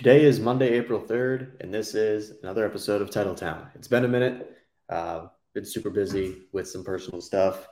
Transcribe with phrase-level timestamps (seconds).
[0.00, 3.66] Today is Monday, April 3rd, and this is another episode of Titletown.
[3.74, 4.56] It's been a minute.
[4.88, 7.68] Uh, been super busy with some personal stuff.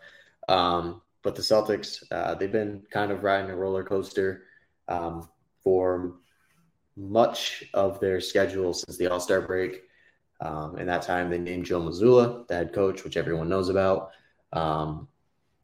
[0.47, 4.43] Um, but the Celtics, uh, they've been kind of riding a roller coaster
[4.89, 5.27] um,
[5.65, 6.17] for
[6.99, 9.85] much of their schedule since the All Star break.
[10.43, 14.11] Um, in that time, they named Joe Mazzulla, the head coach, which everyone knows about.
[14.53, 15.09] Um,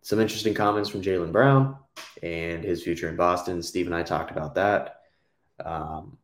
[0.01, 1.77] some interesting comments from Jaylen Brown
[2.23, 3.61] and his future in Boston.
[3.61, 5.03] Steve and I talked about that.
[5.62, 6.17] Um,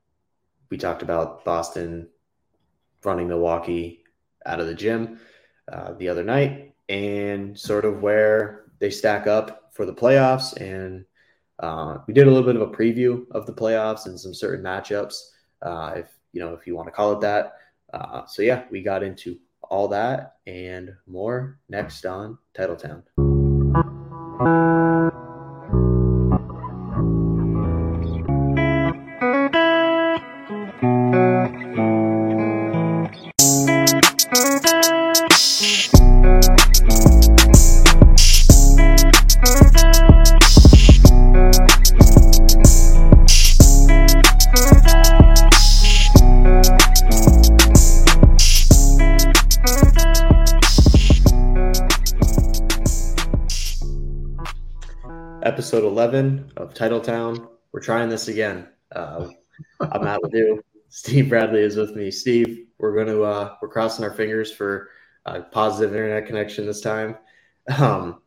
[0.71, 2.09] we talked about Boston
[3.05, 4.05] running Milwaukee
[4.47, 5.19] out of the gym
[5.71, 10.57] uh, the other night and sort of where they stack up for the playoffs.
[10.61, 11.05] And
[11.59, 14.65] uh, we did a little bit of a preview of the playoffs and some certain
[14.65, 15.31] matchups,
[15.63, 17.55] uh, if you know if you want to call it that.
[17.93, 23.03] Uh, so yeah, we got into all that and more next on Titletown.
[56.81, 57.47] Titletown.
[57.73, 58.67] We're trying this again.
[58.91, 59.29] Uh,
[59.83, 60.63] I'm Matt Ledoux.
[60.89, 62.11] Steve Bradley is with me.
[62.11, 64.89] Steve, we're going to uh, we're crossing our fingers for
[65.27, 67.17] a positive internet connection this time.
[67.77, 68.23] Um,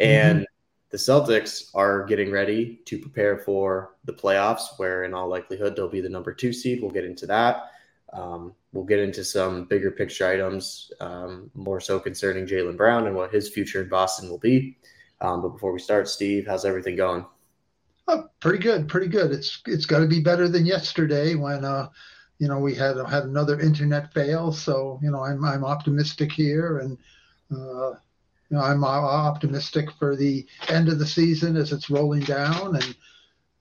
[0.00, 0.44] and mm-hmm.
[0.90, 5.88] the Celtics are getting ready to prepare for the playoffs, where in all likelihood they'll
[5.88, 6.82] be the number two seed.
[6.82, 7.70] We'll get into that.
[8.12, 13.14] Um, we'll get into some bigger picture items, um, more so concerning Jaylen Brown and
[13.14, 14.78] what his future in Boston will be.
[15.20, 17.24] Um, but before we start, Steve, how's everything going?
[18.06, 19.32] Oh, pretty good, pretty good.
[19.32, 21.88] It's it's got to be better than yesterday when uh,
[22.38, 24.52] you know we had had another internet fail.
[24.52, 26.98] So you know I'm I'm optimistic here, and
[27.50, 27.90] uh,
[28.50, 32.94] you know I'm optimistic for the end of the season as it's rolling down, and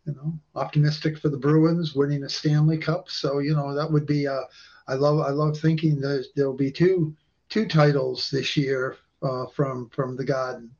[0.05, 3.09] you know optimistic for the Bruins winning a Stanley Cup.
[3.09, 4.43] So you know that would be uh,
[4.87, 7.15] I love I love thinking that there'll be two
[7.47, 10.71] two titles this year uh, from from the Garden.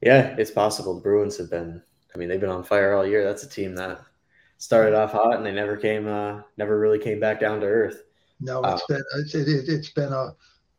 [0.00, 0.94] Yeah, it's possible.
[0.94, 1.82] The Bruins have been.
[2.14, 3.24] I mean, they've been on fire all year.
[3.24, 4.00] That's a team that
[4.58, 8.04] started off hot and they never came, uh, never really came back down to earth.
[8.40, 10.34] No, it's uh, been it's, it, has been a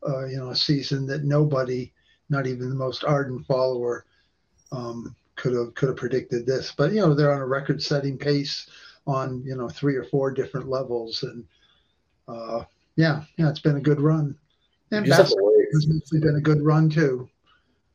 [0.07, 1.91] uh, you know a season that nobody,
[2.29, 4.05] not even the most ardent follower,
[4.71, 6.73] um, could have could have predicted this.
[6.75, 8.69] But you know they're on a record-setting pace
[9.07, 11.43] on you know three or four different levels, and
[12.27, 12.63] uh,
[12.95, 14.37] yeah, yeah, it's been a good run.
[14.91, 17.27] And basketball has been a good run too.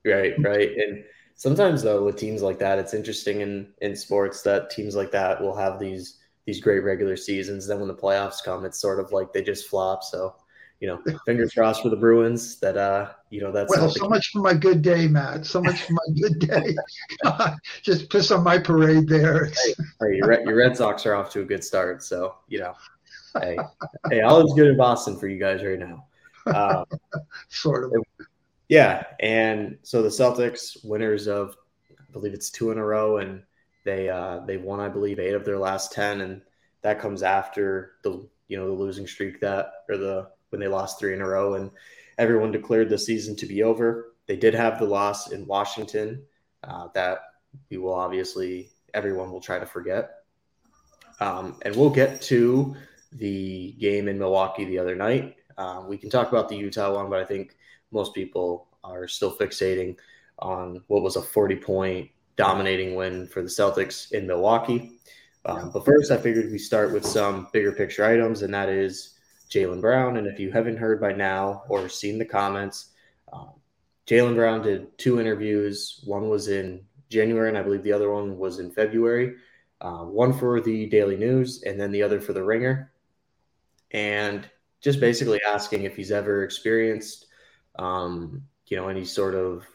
[0.05, 1.05] Right, right, and
[1.41, 5.41] sometimes though with teams like that, it's interesting in in sports that teams like that
[5.41, 7.67] will have these these great regular seasons.
[7.67, 10.05] Then when the playoffs come, it's sort of like they just flop.
[10.05, 10.35] So
[10.81, 13.89] you know, fingers crossed for the Bruins that uh, you know that's well.
[13.89, 15.47] So much for my good day, Matt.
[15.47, 16.77] So much for my good day.
[17.83, 19.47] Just piss on my parade there.
[19.47, 22.59] Hey, hey your, Red, your Red Sox are off to a good start, so you
[22.59, 22.75] know,
[23.41, 23.57] hey,
[24.11, 26.05] hey, all is good in Boston for you guys right now.
[26.47, 26.85] Um,
[27.49, 27.93] sort of.
[27.95, 28.27] It,
[28.71, 31.57] yeah, and so the Celtics, winners of,
[31.91, 33.43] I believe it's two in a row, and
[33.85, 36.41] they uh, they won, I believe, eight of their last ten, and
[36.83, 41.01] that comes after the you know the losing streak that or the when they lost
[41.01, 41.73] three in a row, and
[42.17, 44.15] everyone declared the season to be over.
[44.27, 46.23] They did have the loss in Washington
[46.63, 47.23] uh, that
[47.71, 50.11] we will obviously everyone will try to forget,
[51.19, 52.77] um, and we'll get to
[53.11, 55.39] the game in Milwaukee the other night.
[55.59, 57.57] Uh, we can talk about the Utah one, but I think
[57.91, 59.97] most people are still fixating
[60.39, 64.99] on what was a 40 point dominating win for the Celtics in Milwaukee.
[65.45, 69.19] Um, but first, I figured we start with some bigger picture items, and that is
[69.51, 70.17] Jaylen Brown.
[70.17, 72.91] And if you haven't heard by now or seen the comments,
[73.33, 73.53] um,
[74.07, 76.01] Jaylen Brown did two interviews.
[76.05, 79.37] One was in January, and I believe the other one was in February.
[79.81, 82.93] Uh, one for the Daily News, and then the other for the Ringer.
[83.93, 84.49] And
[84.81, 87.27] just basically asking if he's ever experienced
[87.81, 89.67] um, you know, any sort of,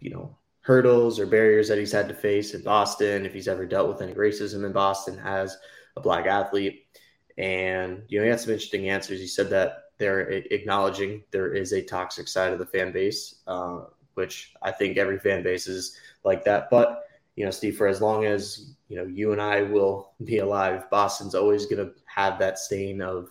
[0.00, 3.66] you know, hurdles or barriers that he's had to face in Boston, if he's ever
[3.66, 5.56] dealt with any racism in Boston as
[5.96, 6.86] a black athlete.
[7.36, 9.20] And, you know, he had some interesting answers.
[9.20, 13.80] He said that they're acknowledging there is a toxic side of the fan base, uh,
[14.14, 16.70] which I think every fan base is like that.
[16.70, 17.04] But,
[17.36, 20.88] you know, Steve, for as long as, you know, you and I will be alive,
[20.90, 23.28] Boston's always going to have that stain of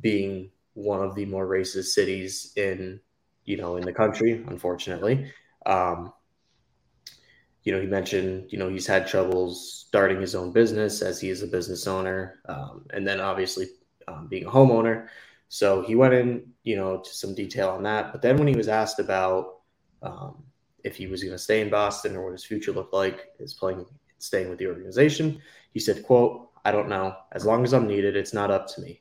[0.00, 3.00] being one of the more racist cities in
[3.48, 5.32] you know, in the country, unfortunately.
[5.64, 6.12] Um,
[7.64, 11.30] you know, he mentioned, you know, he's had troubles starting his own business as he
[11.30, 13.66] is a business owner, um, and then obviously
[14.06, 15.08] um, being a homeowner.
[15.48, 18.12] So he went in, you know, to some detail on that.
[18.12, 19.60] But then when he was asked about
[20.02, 20.42] um,
[20.84, 23.54] if he was going to stay in Boston or what his future looked like, is
[23.54, 23.86] playing,
[24.18, 25.40] staying with the organization,
[25.72, 27.16] he said, "quote I don't know.
[27.32, 29.00] As long as I'm needed, it's not up to me.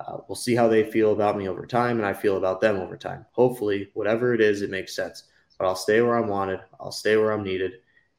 [0.00, 2.76] Uh, we'll see how they feel about me over time, and I feel about them
[2.76, 3.26] over time.
[3.32, 5.24] Hopefully, whatever it is, it makes sense.
[5.58, 6.60] But I'll stay where I'm wanted.
[6.80, 7.72] I'll stay where I'm needed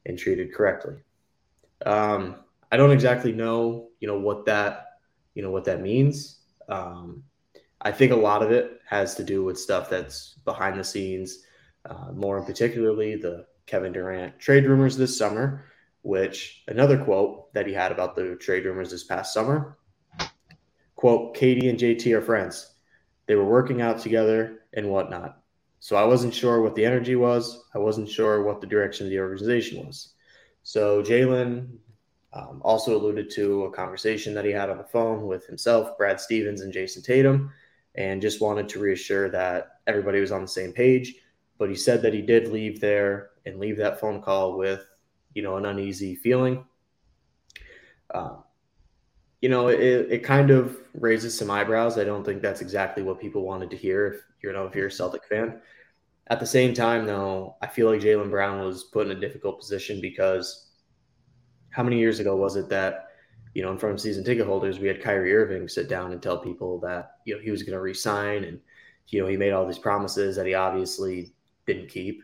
[0.06, 0.94] and treated correctly.
[1.84, 2.36] Um,
[2.70, 4.98] I don't exactly know, you know, what that,
[5.34, 6.38] you know, what that means.
[6.68, 7.24] Um,
[7.80, 11.40] I think a lot of it has to do with stuff that's behind the scenes,
[11.84, 15.64] uh, more in particularly the Kevin Durant trade rumors this summer,
[16.02, 19.78] which another quote that he had about the trade rumors this past summer
[21.02, 22.74] quote, KD and JT are friends.
[23.26, 25.42] They were working out together and whatnot.
[25.80, 27.64] So I wasn't sure what the energy was.
[27.74, 30.14] I wasn't sure what the direction of the organization was.
[30.62, 31.66] So Jaylen
[32.32, 36.20] um, also alluded to a conversation that he had on the phone with himself, Brad
[36.20, 37.50] Stevens, and Jayson Tatum,
[37.96, 41.16] and just wanted to reassure that everybody was on the same page.
[41.58, 44.86] But he said that he did leave there and leave that phone call with,
[45.34, 46.64] you know, an uneasy feeling.
[48.14, 48.36] Uh,
[49.42, 51.98] you know, it, it kind of raises some eyebrows.
[51.98, 54.86] I don't think that's exactly what people wanted to hear if you know if you're
[54.86, 55.60] a Celtic fan.
[56.28, 59.58] At the same time, though, I feel like Jaylen Brown was put in a difficult
[59.58, 60.70] position because
[61.70, 63.08] how many years ago was it that,
[63.54, 66.22] you know, in front of season ticket holders, we had Kyrie Irving sit down and
[66.22, 68.60] tell people that, you know, he was going to resign and,
[69.08, 71.32] you know, he made all these promises that he obviously
[71.66, 72.22] didn't keep.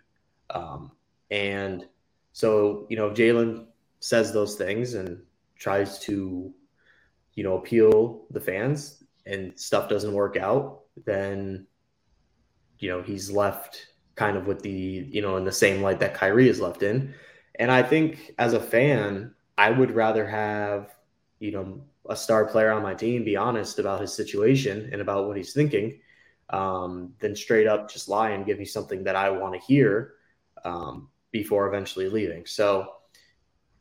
[0.51, 0.93] Um,
[1.31, 1.87] and
[2.33, 3.67] so, you know, if Jaylen
[3.99, 5.21] says those things and
[5.59, 6.55] tries to,
[7.39, 11.69] you know, appeal the fans and stuff doesn't work out, then
[12.81, 13.87] you know, he's left
[14.17, 17.15] kind of with the, you know, in the same light that Kyrie is left in.
[17.55, 20.97] And I think as a fan, I would rather have,
[21.39, 25.29] you know, a star player on my team be honest about his situation and about
[25.29, 26.01] what he's thinking
[26.51, 30.15] um, than straight up just lie and give me something that I want to hear
[30.65, 32.47] um, before eventually leaving.
[32.47, 32.95] So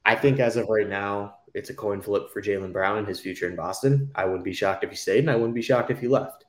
[0.05, 3.19] I think as of right now, it's a coin flip for Jaylen Brown and his
[3.19, 4.11] future in Boston.
[4.13, 6.45] I wouldn't be shocked if he stayed, and I wouldn't be shocked if he left.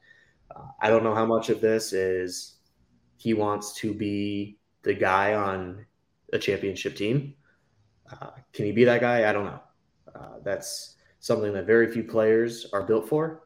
[0.55, 2.57] Uh, I don't know how much of this is
[3.17, 5.87] he wants to be the guy on
[6.35, 7.35] a championship team.
[8.13, 9.29] Uh, can he be that guy?
[9.29, 9.61] I don't know.
[10.15, 13.45] Uh, that's something that very few players are built for.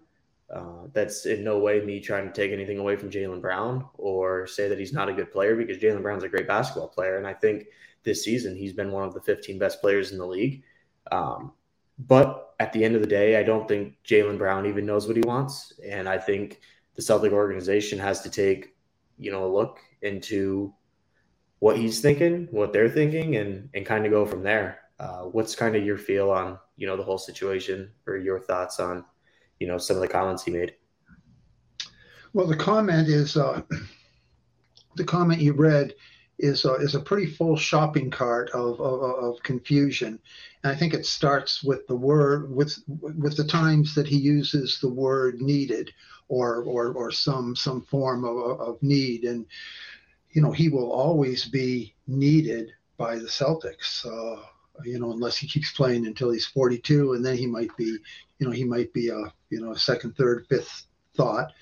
[0.52, 4.48] Uh, that's in no way me trying to take anything away from Jaylen Brown or
[4.48, 7.18] say that he's not a good player because Jaylen Brown's a great basketball player.
[7.18, 7.66] And I think
[8.02, 10.64] this season he's been one of the 15 best players in the league.
[11.10, 11.52] Um,
[11.98, 15.16] but at the end of the day, I don't think Jaylen Brown even knows what
[15.16, 15.72] he wants.
[15.84, 16.60] And I think
[16.94, 18.74] the Celtic organization has to take,
[19.18, 20.72] you know, a look into
[21.58, 24.80] what he's thinking, what they're thinking, and and kind of go from there.
[24.98, 28.80] Uh, what's kind of your feel on you know the whole situation, or your thoughts
[28.80, 29.04] on
[29.60, 30.74] you know some of the comments he made?
[32.32, 33.62] Well, the comment is uh,
[34.96, 35.94] the comment you read
[36.42, 40.18] is a, is a pretty full shopping cart of, of, of confusion.
[40.62, 44.78] And I think it starts with the word with with the times that he uses
[44.80, 45.92] the word needed
[46.28, 49.46] or or or some some form of, of need and
[50.32, 54.42] you know he will always be needed by the Celtics uh,
[54.84, 57.98] you know unless he keeps playing until he's 42 and then he might be
[58.38, 61.52] you know he might be a you know a second third fifth thought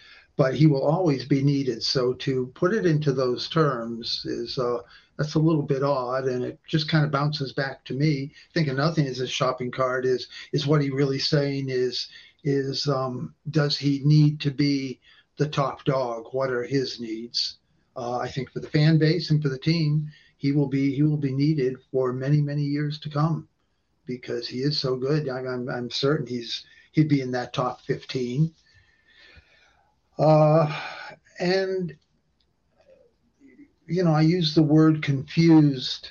[0.40, 4.78] but he will always be needed so to put it into those terms is uh,
[5.18, 8.76] that's a little bit odd and it just kind of bounces back to me thinking
[8.76, 12.08] nothing is a shopping cart is is what he really saying is
[12.42, 14.98] is um, does he need to be
[15.36, 16.24] the top dog?
[16.32, 17.58] What are his needs?
[17.94, 21.02] Uh, I think for the fan base and for the team, he will be he
[21.02, 23.48] will be needed for many many years to come
[24.06, 25.28] because he is so good.
[25.28, 28.52] I'm, I'm certain he's he'd be in that top 15.
[30.20, 30.70] Uh,
[31.38, 31.96] and
[33.86, 36.10] you know, I used the word confused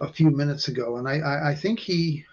[0.00, 2.24] a few minutes ago, and I, I, I think he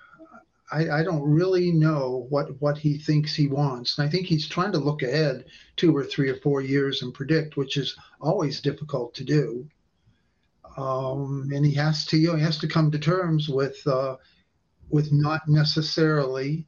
[0.71, 3.97] I, I, don't really know what what he thinks he wants.
[3.97, 5.45] And I think he's trying to look ahead
[5.75, 9.67] two or three or four years and predict, which is always difficult to do.
[10.77, 14.15] Um, and he has to you know he has to come to terms with uh,
[14.89, 16.65] with not necessarily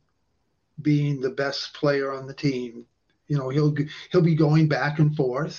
[0.81, 2.85] being the best player on the team.
[3.31, 3.73] You know he'll
[4.11, 5.55] he'll be going back and forth.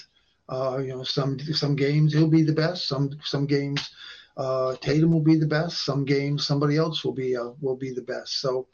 [0.54, 2.86] Uh, you know some some games he'll be the best.
[2.86, 3.80] Some some games
[4.36, 5.84] uh, Tatum will be the best.
[5.84, 8.40] Some games, somebody else will be uh, will be the best.
[8.40, 8.68] So,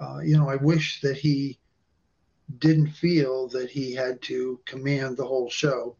[0.00, 1.58] uh, you know, I wish that he
[2.58, 5.96] didn't feel that he had to command the whole show,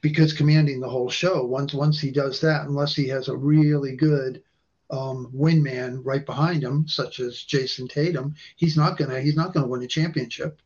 [0.00, 3.94] because commanding the whole show once once he does that, unless he has a really
[3.96, 4.42] good
[4.90, 9.68] um, wingman right behind him, such as Jayson Tatum, he's not gonna he's not gonna
[9.68, 10.60] win a championship.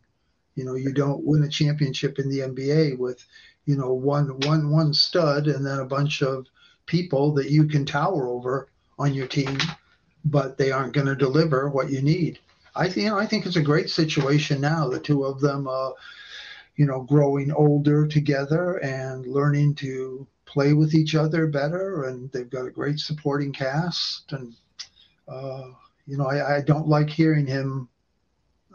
[0.54, 3.24] You know, you don't win a championship in the NBA with,
[3.64, 6.46] you know, one one one stud and then a bunch of
[6.86, 8.68] people that you can tower over
[8.98, 9.58] on your team,
[10.24, 12.38] but they aren't going to deliver what you need.
[12.74, 14.88] I think you know, I think it's a great situation now.
[14.88, 15.90] The two of them, uh,
[16.76, 22.50] you know, growing older together and learning to play with each other better, and they've
[22.50, 24.32] got a great supporting cast.
[24.32, 24.54] And
[25.28, 25.68] uh,
[26.06, 27.88] you know, I, I, don't like hearing him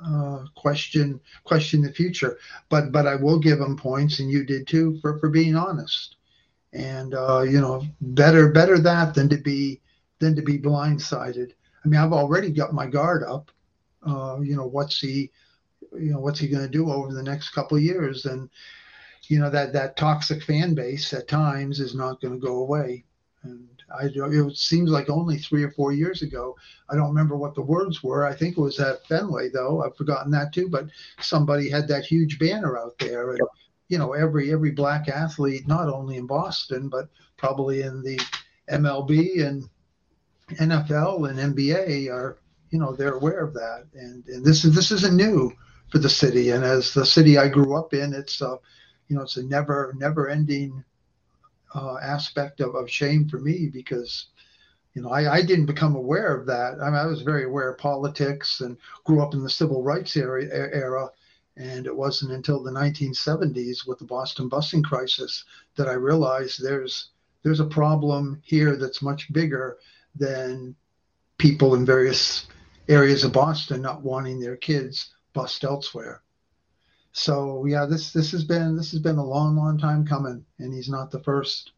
[0.04, 2.38] uh, question question the future,
[2.70, 6.16] but but I will give him points, and you did too for for being honest.
[6.74, 9.82] And uh, you know, better better that than to be
[10.20, 11.52] than to be blindsided.
[11.84, 13.52] I mean, I've already got my guard up.
[14.06, 15.32] Uh, you know, what's he,
[15.94, 18.26] you know, what's he going to do over the next couple of years?
[18.26, 18.50] And
[19.30, 23.04] you know that that toxic fan base at times is not going to go away.
[23.44, 26.56] And I, it seems like only three or four years ago.
[26.90, 28.26] I don't remember what the words were.
[28.26, 29.84] I think it was at Fenway, though.
[29.84, 30.70] I've forgotten that too.
[30.70, 30.88] But
[31.22, 33.40] somebody had that huge banner out there, and
[33.88, 38.20] you know, every every black athlete, not only in Boston, but probably in the
[38.70, 39.70] MLB and
[40.52, 42.38] NFL and NBA are,
[42.70, 43.86] you know, they're aware of that.
[43.94, 45.54] And and this is this isn't new
[45.90, 46.50] for the city.
[46.50, 48.58] And as the city I grew up in, it's a
[49.08, 50.84] you know, it's a never, never ending
[51.76, 54.28] uh, aspect of, of shame for me because,
[54.94, 56.80] you know, I, I didn't become aware of that.
[56.82, 60.16] I mean, I was very aware of politics and grew up in the civil rights
[60.16, 61.10] era, era.
[61.56, 65.44] And it wasn't until the 1970s with the Boston busing crisis
[65.76, 67.10] that I realized there's
[67.44, 69.78] there's a problem here that's much bigger
[70.16, 70.76] than
[71.38, 72.48] people in various
[72.90, 76.22] areas of Boston not wanting their kids bused elsewhere
[77.18, 80.72] so yeah, this this has been this has been a long, long time coming, and
[80.72, 81.72] he's not the first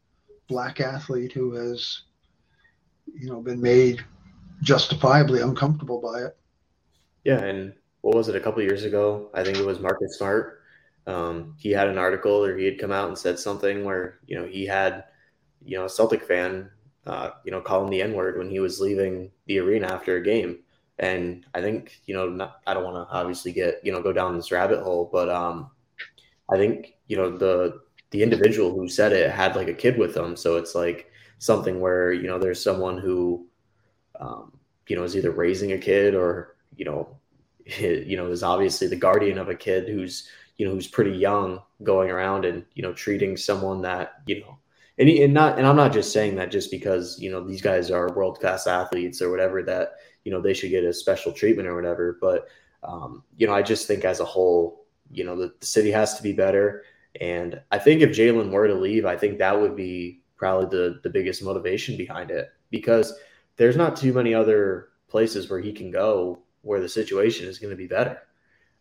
[0.48, 2.02] black athlete who has,
[3.14, 4.04] you know, been made
[4.60, 6.36] justifiably uncomfortable by it.
[7.24, 9.30] Yeah, and what was it a couple years ago?
[9.32, 10.60] I think it was Marcus Smart.
[11.06, 14.38] Um, he had an article, or he had come out and said something where you
[14.38, 15.04] know he had,
[15.64, 16.68] you know, a Celtic fan,
[17.06, 20.16] uh, you know, call him the N word when he was leaving the arena after
[20.16, 20.58] a game.
[21.00, 24.12] And I think, you know, not, I don't want to obviously get, you know, go
[24.12, 25.70] down this rabbit hole, but um,
[26.52, 27.80] I think, you know, the,
[28.10, 30.36] the individual who said it had like a kid with them.
[30.36, 33.46] So it's like something where, you know, there's someone who,
[34.20, 34.52] um,
[34.88, 37.16] you know, is either raising a kid or, you know,
[37.78, 40.28] you know, is obviously the guardian of a kid who's,
[40.58, 44.58] you know, who's pretty young going around and, you know, treating someone that, you know,
[44.98, 47.90] and, and not, and I'm not just saying that just because, you know, these guys
[47.90, 49.92] are world class athletes or whatever that,
[50.24, 52.18] you know they should get a special treatment or whatever.
[52.20, 52.48] But
[52.82, 56.16] um, you know, I just think as a whole, you know, the, the city has
[56.16, 56.84] to be better.
[57.20, 61.00] And I think if Jaylen were to leave, I think that would be probably the
[61.02, 63.12] the biggest motivation behind it because
[63.56, 67.70] there's not too many other places where he can go where the situation is going
[67.70, 68.18] to be better.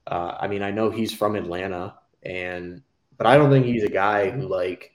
[0.07, 2.81] Uh, I mean, I know he's from Atlanta, and
[3.17, 4.93] but I don't think he's a guy who like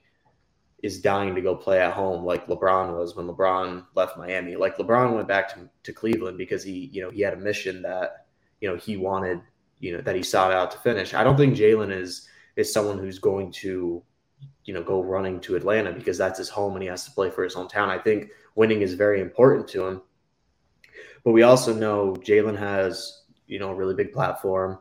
[0.85, 4.55] is dying to go play at home like LeBron was when LeBron left Miami.
[4.55, 7.81] Like LeBron went back to, to Cleveland because he, you know, he had a mission
[7.81, 8.27] that,
[8.61, 9.41] you know, he wanted,
[9.79, 11.15] you know, that he sought out to finish.
[11.15, 14.03] I don't think Jaylen is is someone who's going to,
[14.65, 17.31] you know, go running to Atlanta because that's his home and he has to play
[17.31, 17.89] for his hometown.
[17.89, 20.03] I think winning is very important to him.
[21.23, 24.77] But we also know Jaylen has, you know, a really big platform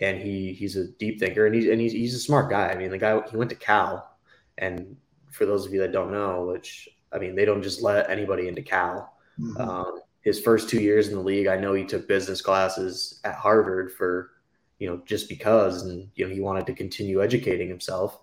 [0.00, 2.68] and he he's a deep thinker and he's and he's, he's a smart guy.
[2.68, 4.16] I mean, the guy he went to Cal
[4.56, 4.96] and
[5.30, 8.48] for those of you that don't know, which I mean, they don't just let anybody
[8.48, 9.14] into Cal.
[9.38, 9.60] Mm-hmm.
[9.60, 13.34] Um, his first two years in the league, I know he took business classes at
[13.34, 14.32] Harvard for,
[14.78, 18.20] you know, just because, and you know, he wanted to continue educating himself.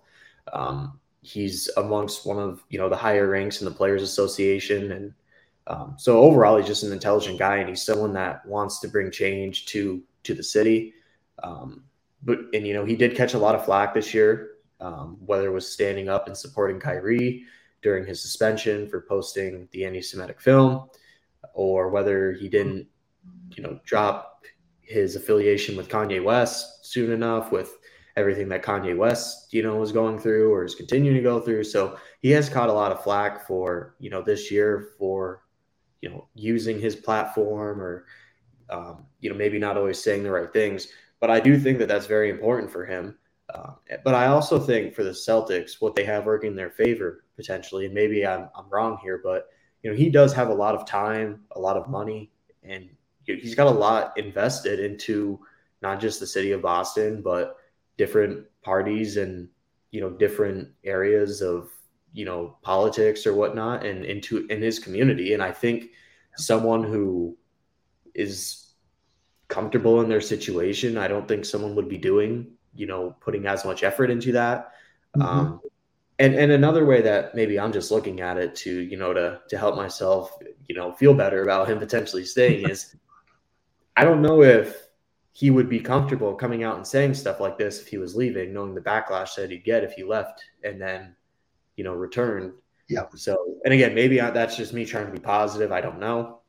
[0.52, 5.14] Um, he's amongst one of you know the higher ranks in the Players Association, and
[5.66, 9.10] um, so overall, he's just an intelligent guy, and he's someone that wants to bring
[9.10, 10.94] change to to the city.
[11.42, 11.84] Um,
[12.22, 15.48] but and you know, he did catch a lot of flack this year um, whether
[15.48, 17.44] it was standing up and supporting Kyrie
[17.82, 20.88] during his suspension for posting the anti-Semitic film,
[21.54, 22.86] or whether he didn't,
[23.56, 24.44] you know, drop
[24.80, 27.78] his affiliation with Kanye West soon enough with
[28.16, 31.62] everything that Kanye West, you know, was going through or is continuing to go through.
[31.62, 35.44] So he has caught a lot of flack for, you know, this year for,
[36.00, 38.06] you know, using his platform or,
[38.70, 40.88] um, you know, maybe not always saying the right things.
[41.20, 43.16] But I do think that that's very important for him
[43.54, 43.72] uh,
[44.04, 47.86] but I also think for the Celtics, what they have working in their favor potentially,
[47.86, 49.48] and maybe I'm, I'm wrong here, but
[49.82, 52.30] you know he does have a lot of time, a lot of money,
[52.62, 52.88] and
[53.24, 55.40] he's got a lot invested into
[55.80, 57.56] not just the city of Boston, but
[57.96, 59.48] different parties and
[59.90, 61.70] you know different areas of
[62.12, 65.32] you know politics or whatnot, and into in his community.
[65.32, 65.90] And I think
[66.36, 67.36] someone who
[68.14, 68.68] is
[69.48, 70.98] comfortable in their situation.
[70.98, 74.72] I don't think someone would be doing, you know, putting as much effort into that.
[75.16, 75.22] Mm-hmm.
[75.22, 75.60] Um,
[76.20, 79.40] and and another way that maybe I'm just looking at it to, you know, to
[79.48, 80.36] to help myself,
[80.68, 82.96] you know, feel better about him potentially staying is
[83.96, 84.88] I don't know if
[85.32, 88.52] he would be comfortable coming out and saying stuff like this if he was leaving,
[88.52, 91.14] knowing the backlash that he'd get if he left and then,
[91.76, 92.52] you know, returned.
[92.88, 93.04] Yeah.
[93.14, 95.70] So, and again, maybe that's just me trying to be positive.
[95.70, 96.40] I don't know,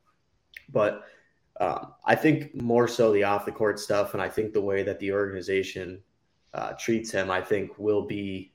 [0.72, 1.04] but
[1.60, 4.82] um, I think more so the off the court stuff, and I think the way
[4.84, 6.02] that the organization
[6.54, 8.54] uh, treats him, I think will be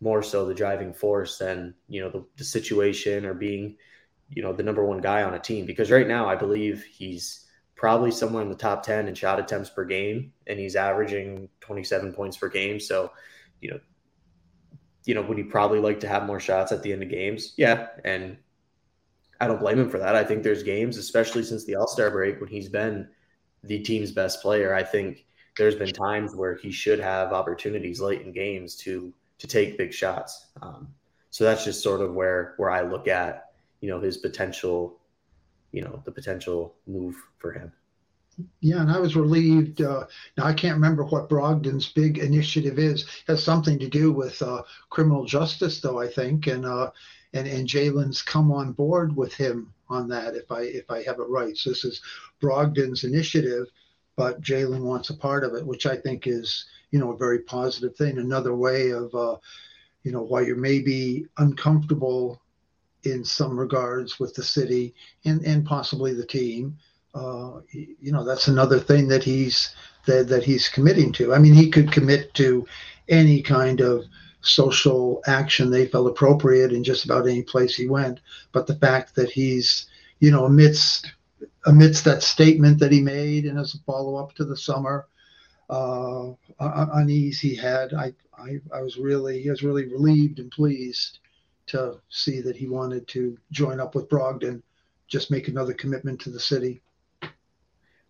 [0.00, 3.76] more so the driving force than you know the, the situation or being,
[4.28, 5.66] you know, the number one guy on a team.
[5.66, 9.70] Because right now, I believe he's probably somewhere in the top 10 in shot attempts
[9.70, 12.80] per game, and he's averaging 27 points per game.
[12.80, 13.12] So,
[13.60, 13.80] you know,
[15.04, 17.54] you know, would he probably like to have more shots at the end of games?
[17.56, 17.88] Yeah.
[18.04, 18.38] And
[19.40, 20.16] I don't blame him for that.
[20.16, 23.08] I think there's games, especially since the All Star break, when he's been
[23.62, 24.74] the team's best player.
[24.74, 25.25] I think
[25.56, 29.92] there's been times where he should have opportunities late in games to to take big
[29.92, 30.46] shots.
[30.62, 30.88] Um,
[31.30, 34.98] so that's just sort of where where I look at you know his potential
[35.72, 37.72] you know the potential move for him.
[38.60, 39.80] Yeah, and I was relieved.
[39.80, 40.04] Uh,
[40.36, 43.02] now I can't remember what Brogdon's big initiative is.
[43.02, 46.90] It has something to do with uh, criminal justice, though I think, and uh,
[47.32, 50.34] and and Jaylen's come on board with him on that.
[50.34, 52.02] If I if I have it right, so this is
[52.40, 53.66] Brogdon's initiative,
[54.16, 57.40] but Jaylen wants a part of it, which I think is you know a very
[57.40, 58.18] positive thing.
[58.18, 59.36] Another way of uh,
[60.02, 62.40] you know while you're maybe uncomfortable
[63.06, 64.94] in some regards with the city
[65.24, 66.76] and, and possibly the team.
[67.14, 69.74] Uh, you know, that's another thing that he's
[70.06, 71.32] that, that he's committing to.
[71.32, 72.66] I mean, he could commit to
[73.08, 74.04] any kind of
[74.42, 78.20] social action they felt appropriate in just about any place he went.
[78.52, 79.86] But the fact that he's,
[80.20, 81.12] you know, amidst
[81.66, 85.06] amidst that statement that he made and as a follow up to the summer
[85.68, 91.18] uh, unease he had, I, I I was really he was really relieved and pleased
[91.66, 94.62] to see that he wanted to join up with Brogdon,
[95.08, 96.80] just make another commitment to the city.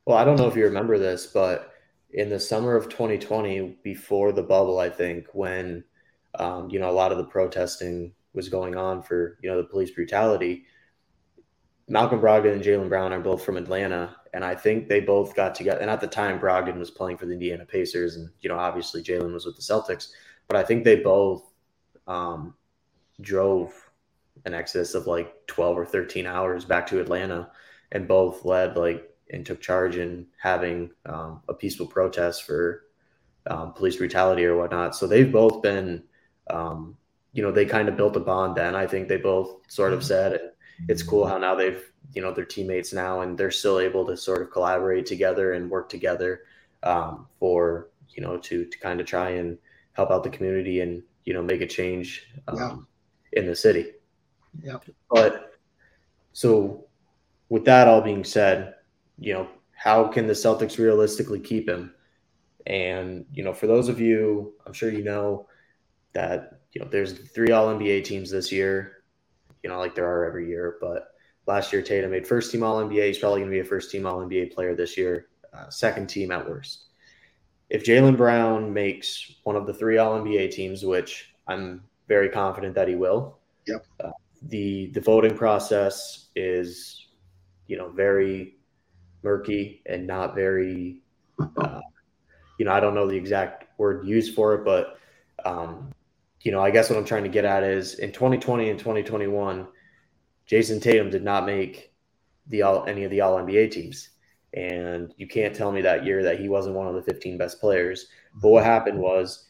[0.04, 1.72] Well, I don't know if you remember this, but
[2.10, 5.82] in the summer of 2020, before the bubble, I think when
[6.38, 9.68] um, you know a lot of the protesting was going on for you know the
[9.68, 10.66] police brutality,
[11.88, 15.54] Malcolm Brogdon and Jaylen Brown are both from Atlanta, and I think they both got
[15.54, 15.80] together.
[15.80, 19.02] And at the time, Brogdon was playing for the Indiana Pacers, and you know obviously
[19.02, 20.08] Jaylen was with the Celtics,
[20.48, 21.44] but I think they both
[22.06, 22.54] um,
[23.20, 23.72] drove
[24.44, 27.50] an excess of like 12 or 13 hours back to Atlanta
[27.92, 32.84] and both led like and took charge in having um, a peaceful protest for
[33.48, 34.94] um, police brutality or whatnot.
[34.94, 36.04] So they've both been,
[36.48, 36.96] um,
[37.32, 38.74] you know, they kind of built a bond then.
[38.76, 40.55] I think they both sort of said it.
[40.88, 44.16] It's cool how now they've, you know, they're teammates now and they're still able to
[44.16, 46.42] sort of collaborate together and work together
[46.82, 49.58] um, for, you know, to, to kind of try and
[49.92, 52.28] help out the community and, you know, make a change.
[52.54, 52.86] Yeah um,
[53.36, 53.92] in the city.
[54.62, 54.78] Yeah.
[55.10, 55.52] But
[56.32, 56.86] so
[57.48, 58.74] with that all being said,
[59.18, 61.94] you know, how can the Celtics realistically keep him?
[62.66, 65.46] And, you know, for those of you, I'm sure you know
[66.14, 68.95] that, you know, there's three all NBA teams this year,
[69.66, 70.76] you know, like there are every year.
[70.80, 71.08] But
[71.48, 73.08] last year, Tatum made first team all NBA.
[73.08, 76.06] He's probably going to be a first team all NBA player this year, uh, second
[76.06, 76.84] team at worst.
[77.68, 82.76] If Jaylen Brown makes one of the three all NBA teams, which I'm very confident
[82.76, 83.38] that he will.
[83.66, 83.84] Yep.
[83.98, 84.10] Uh,
[84.42, 87.08] the the voting process is,
[87.66, 88.54] you know, very
[89.24, 90.98] murky and not very,
[91.56, 91.80] uh,
[92.60, 95.00] you know, I don't know the exact word used for it, but,
[95.44, 95.90] um,
[96.40, 99.66] you know, I guess what I'm trying to get at is in 2020 and 2021,
[100.46, 101.92] Jayson Tatum did not make
[102.48, 104.10] the all any of the All NBA teams.
[104.54, 107.60] And you can't tell me that year that he wasn't one of the 15 best
[107.60, 108.06] players.
[108.34, 109.48] But what happened was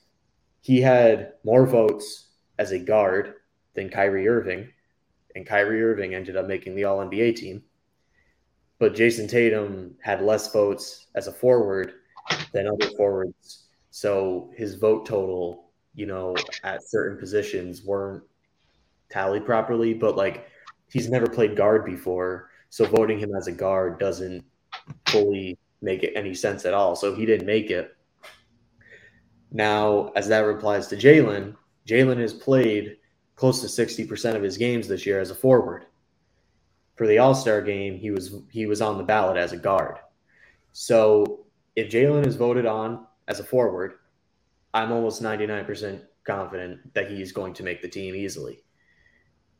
[0.62, 3.34] he had more votes as a guard
[3.74, 4.68] than Kyrie Irving,
[5.34, 7.62] and Kyrie Irving ended up making the All NBA team.
[8.78, 11.92] But Jayson Tatum had less votes as a forward
[12.52, 13.68] than other forwards.
[13.90, 15.65] So his vote total,
[15.96, 18.22] you know, at certain positions weren't
[19.10, 19.94] tallied properly.
[19.94, 20.46] But like
[20.88, 22.50] he's never played guard before.
[22.70, 24.44] So voting him as a guard doesn't
[25.06, 26.94] fully make it any sense at all.
[26.94, 27.96] So he didn't make it.
[29.50, 31.56] Now, as that applies to Jaylen,
[31.88, 32.98] Jaylen has played
[33.36, 35.86] close to 60% of his games this year as a forward.
[36.96, 39.98] For the All-Star game, he was he was on the ballot as a guard.
[40.72, 43.94] So if Jaylen is voted on as a forward,
[44.76, 48.62] I'm almost 99% confident that he's going to make the team easily.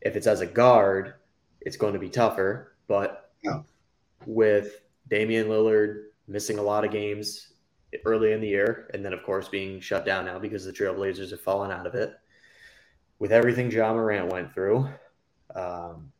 [0.02, 1.14] If it's as a guard,
[1.62, 3.60] it's going to be tougher, but yeah.
[4.26, 7.54] with Damian Lillard missing a lot of games
[8.04, 11.30] early in the year, and then of course being shut down now because the Trailblazers
[11.30, 12.12] have fallen out of it.
[13.18, 14.86] With everything Ja Morant went through,
[15.54, 16.12] um,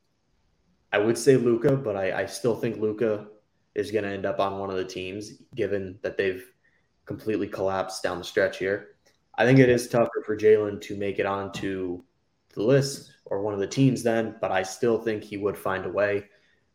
[0.91, 3.27] I would say Luka, but I, I still think Luka
[3.75, 6.51] is going to end up on one of the teams, given that they've
[7.07, 8.89] completely collapsed down the stretch here.
[9.39, 12.03] I think it is tougher for Jaylen to make it onto
[12.55, 15.85] the list or one of the teams then, but I still think he would find
[15.87, 16.25] a way.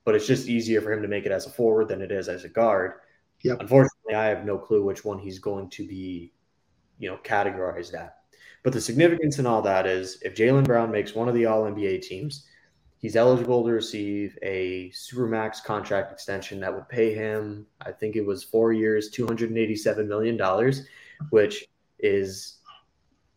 [0.03, 2.27] But it's just easier for him to make it as a forward than it is
[2.27, 2.93] as a guard.
[3.43, 3.57] Yep.
[3.61, 6.33] Unfortunately, I have no clue which one he's going to be,
[6.97, 8.17] you know, categorized at.
[8.63, 11.63] But the significance in all that is if Jaylen Brown makes one of the All
[11.63, 12.47] NBA teams,
[13.01, 18.25] he's eligible to receive a supermax contract extension that would pay him, I think it
[18.25, 20.73] was four years, $287 million,
[21.31, 21.67] which
[21.99, 22.59] is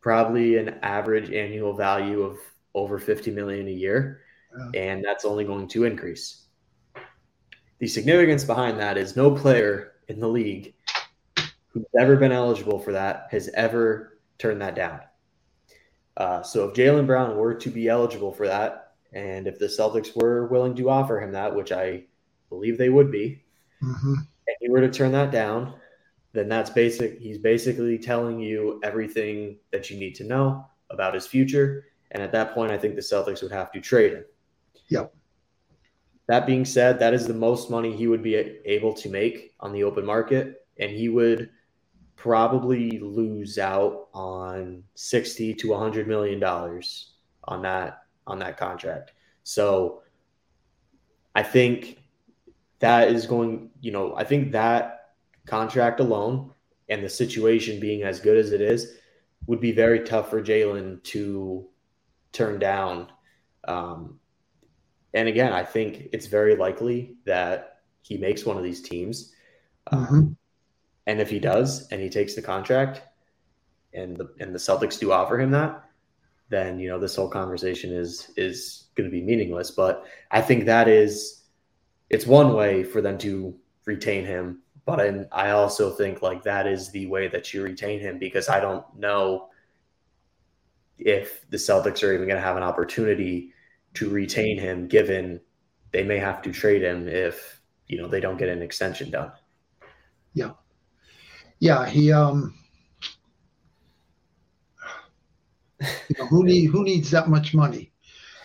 [0.01, 2.39] probably an average annual value of
[2.75, 4.21] over 50 million a year.
[4.75, 4.81] Yeah.
[4.81, 6.43] And that's only going to increase.
[7.79, 10.75] The significance behind that is no player in the league
[11.69, 15.01] who's ever been eligible for that has ever turned that down.
[16.17, 18.84] Uh, so if Jaylen Brown were to be eligible for that,
[19.15, 22.05] and if the Celtics were willing to offer him that, which I
[22.49, 23.45] believe they would be,
[23.83, 24.15] mm-hmm.
[24.15, 25.75] and he were to turn that down,
[26.33, 27.21] then that's basic.
[27.21, 31.87] He's basically telling you everything that you need to know about his future.
[32.11, 34.25] And at that point, I think the Celtics would have to trade him.
[34.89, 35.15] Yep.
[36.27, 39.73] That being said, that is the most money he would be able to make on
[39.73, 41.51] the open market, and he would
[42.17, 47.13] probably lose out on 60 to 100 million dollars
[47.45, 49.13] on that on that contract.
[49.43, 50.03] So
[51.35, 52.03] I think
[52.79, 55.15] that is going, you know, I think that
[55.47, 56.51] contract alone
[56.89, 58.97] and the situation being as good as it is
[59.47, 61.67] would be very tough for Jaylen to
[62.33, 63.11] turn down.
[63.67, 64.19] Um,
[65.13, 69.33] and again, I think it's very likely that he makes one of these teams.
[69.93, 70.33] Mm-hmm.
[71.07, 73.03] and if he does, and he takes the contract,
[73.93, 75.84] and the and the Celtics do offer him that,
[76.49, 79.71] then you know this whole conversation is is going to be meaningless.
[79.71, 81.45] But I think that is
[82.11, 83.55] it's one way for them to
[83.87, 88.01] retain him, but I, I also think like that is the way that you retain
[88.01, 89.49] him because I don't know
[90.99, 93.53] if the Celtics are even going to have an opportunity
[93.95, 95.41] to retain him, given
[95.93, 99.33] they may have to trade him if you know they don't get an extension done.
[100.35, 100.53] Yeah,
[101.59, 101.87] yeah.
[101.87, 102.55] He um
[105.81, 107.93] You know, who need who needs that much money?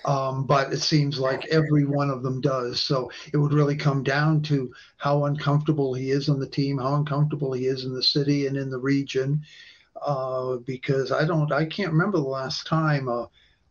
[0.05, 2.81] Um, but it seems like every one of them does.
[2.81, 6.95] So it would really come down to how uncomfortable he is on the team, how
[6.95, 9.43] uncomfortable he is in the city and in the region.
[10.01, 13.25] Uh, because I don't, I can't remember the last time, uh,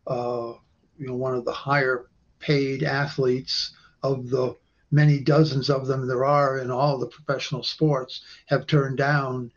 [0.05, 0.53] uh,
[0.99, 4.55] you know, one of the higher paid athletes of the
[4.91, 9.51] many dozens of them there are in all the professional sports have turned down,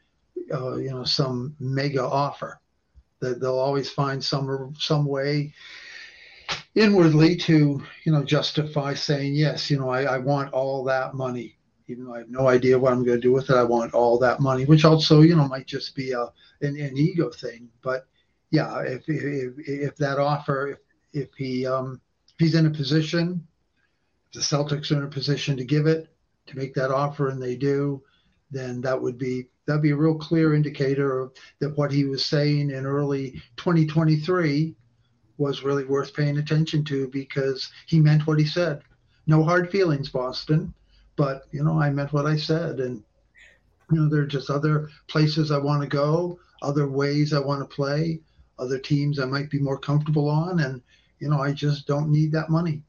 [0.52, 2.58] uh, you know, some mega offer
[3.22, 5.54] that they'll always find some some way
[6.74, 11.56] inwardly to you know justify saying yes you know I, I want all that money.
[11.88, 13.94] Even though I have no idea what I'm going to do with it I want
[13.94, 16.24] all that money which also you know might just be a
[16.60, 17.68] an, an ego thing.
[17.82, 18.06] But
[18.50, 20.78] yeah if if, if that offer if,
[21.12, 23.46] if he um if he's in a position
[24.26, 26.08] if the Celtics are in a position to give it
[26.46, 28.02] to make that offer and they do
[28.50, 32.24] then that would be that'd be a real clear indicator of that what he was
[32.24, 34.74] saying in early 2023
[35.38, 38.82] was really worth paying attention to because he meant what he said.
[39.26, 40.72] No hard feelings, Boston,
[41.16, 43.02] but you know I meant what I said, and
[43.90, 47.60] you know there are just other places I want to go, other ways I want
[47.60, 48.20] to play,
[48.58, 50.82] other teams I might be more comfortable on, and
[51.20, 52.82] you know I just don't need that money.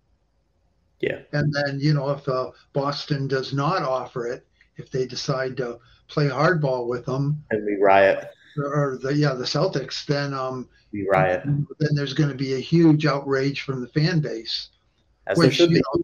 [1.01, 1.19] Yeah.
[1.33, 5.79] And then you know if uh, Boston does not offer it, if they decide to
[6.07, 11.07] play hardball with them and we riot or the yeah the Celtics, then um we
[11.07, 11.43] riot.
[11.45, 14.69] Then there's going to be a huge outrage from the fan base.
[15.27, 15.75] As which, should be.
[15.75, 16.03] Know,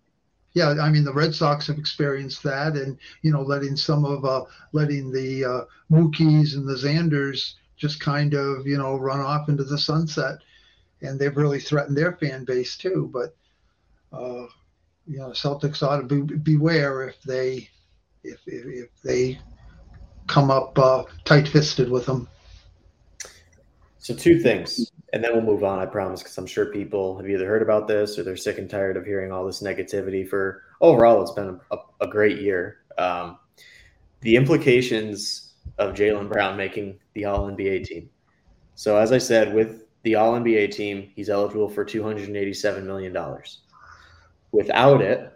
[0.53, 4.25] yeah, I mean the Red Sox have experienced that, and you know letting some of
[4.25, 9.49] uh, letting the uh, Mookies and the Xanders just kind of you know run off
[9.49, 10.39] into the sunset,
[11.01, 13.09] and they've really threatened their fan base too.
[13.13, 13.35] But
[14.11, 14.47] uh,
[15.05, 17.69] you know Celtics ought to be, beware if they
[18.23, 19.39] if, if, if they
[20.29, 22.27] come up uh, tight-fisted with them.
[23.97, 25.79] So two things, and then we'll move on.
[25.79, 28.69] I promise, because I'm sure people have either heard about this or they're sick and
[28.69, 30.27] tired of hearing all this negativity.
[30.27, 32.77] For overall, it's been a, a great year.
[32.97, 33.37] Um,
[34.21, 38.09] the implications of Jaylen Brown making the All NBA team.
[38.75, 43.59] So as I said, with the All NBA team, he's eligible for 287 million dollars.
[44.51, 45.31] Without it,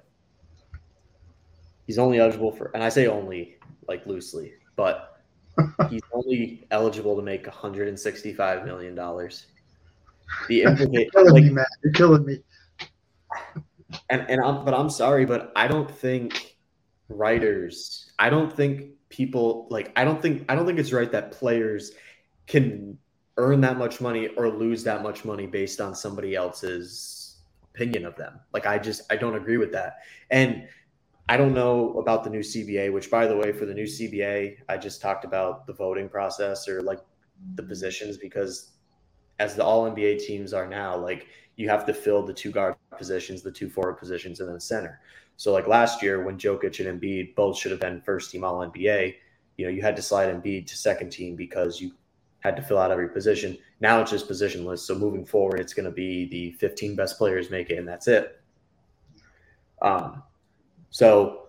[1.86, 5.21] he's only eligible for, and I say only like loosely, but
[5.89, 9.45] he's only eligible to make 165 million dollars.
[10.47, 11.65] The implication, You're killing like, me, man.
[11.83, 12.39] You're killing me.
[14.09, 16.57] And and I'm, but I'm sorry, but I don't think
[17.09, 18.12] writers.
[18.17, 19.91] I don't think people like.
[19.95, 21.91] I don't think I don't think it's right that players
[22.47, 22.97] can
[23.38, 27.38] earn that much money or lose that much money based on somebody else's
[27.73, 28.39] opinion of them.
[28.53, 29.97] Like I just I don't agree with that.
[30.29, 30.67] And
[31.29, 34.57] I don't know about the new CBA, which by the way, for the new CBA,
[34.67, 36.99] I just talked about the voting process or like
[37.55, 38.71] the positions because
[39.39, 42.75] as the all NBA teams are now, like you have to fill the two guard
[42.97, 44.99] positions, the two forward positions, and then center.
[45.38, 48.59] So like last year when Jokic and Embiid both should have been first team all
[48.59, 49.15] NBA,
[49.57, 51.93] you know, you had to slide Embiid to second team because you
[52.39, 53.57] had to fill out every position.
[53.79, 54.79] Now it's just positionless.
[54.79, 58.07] So moving forward, it's going to be the 15 best players make it, and that's
[58.07, 58.41] it.
[59.81, 60.23] Um,
[60.93, 61.47] so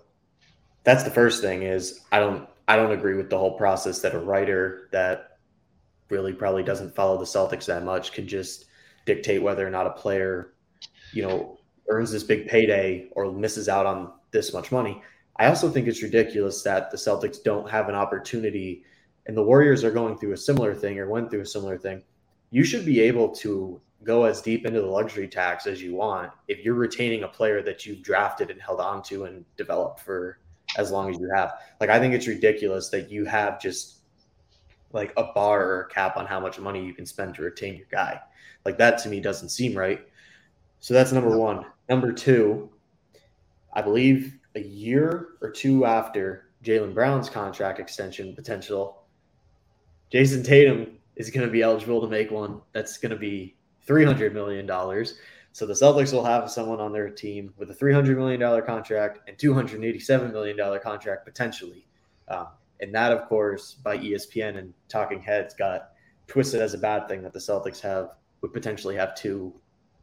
[0.85, 4.15] that's the first thing is I don't I don't agree with the whole process that
[4.15, 5.37] a writer that
[6.09, 8.65] really probably doesn't follow the Celtics that much can just
[9.05, 10.55] dictate whether or not a player,
[11.13, 11.59] you know,
[11.91, 15.03] earns this big payday or misses out on this much money.
[15.37, 18.83] I also think it's ridiculous that the Celtics don't have an opportunity
[19.27, 22.03] and the Warriors are going through a similar thing or went through a similar thing,
[22.51, 26.31] you should be able to go as deep into the luxury tax as you want
[26.49, 30.39] if you're retaining a player that you've drafted and held on to and developed for
[30.77, 31.55] as long as you have.
[31.81, 33.99] Like I think it's ridiculous that you have just
[34.93, 37.77] like a bar or a cap on how much money you can spend to retain
[37.77, 38.21] your guy.
[38.65, 40.07] Like that to me doesn't seem right.
[40.81, 41.65] So that's number 1.
[41.89, 42.71] Number 2,
[43.73, 49.03] I believe a year or two after Jaylen Brown's contract extension potential,
[50.13, 52.61] Jayson Tatum is going to be eligible to make one.
[52.73, 54.67] That's going to be $300 million.
[55.53, 59.37] So the Celtics will have someone on their team with a $300 million contract and
[59.39, 61.87] $287 million contract potentially.
[62.29, 62.49] Um,
[62.81, 65.91] and that, of course, by ESPN and Talking Heads got
[66.27, 69.55] twisted as a bad thing that the Celtics have would potentially have two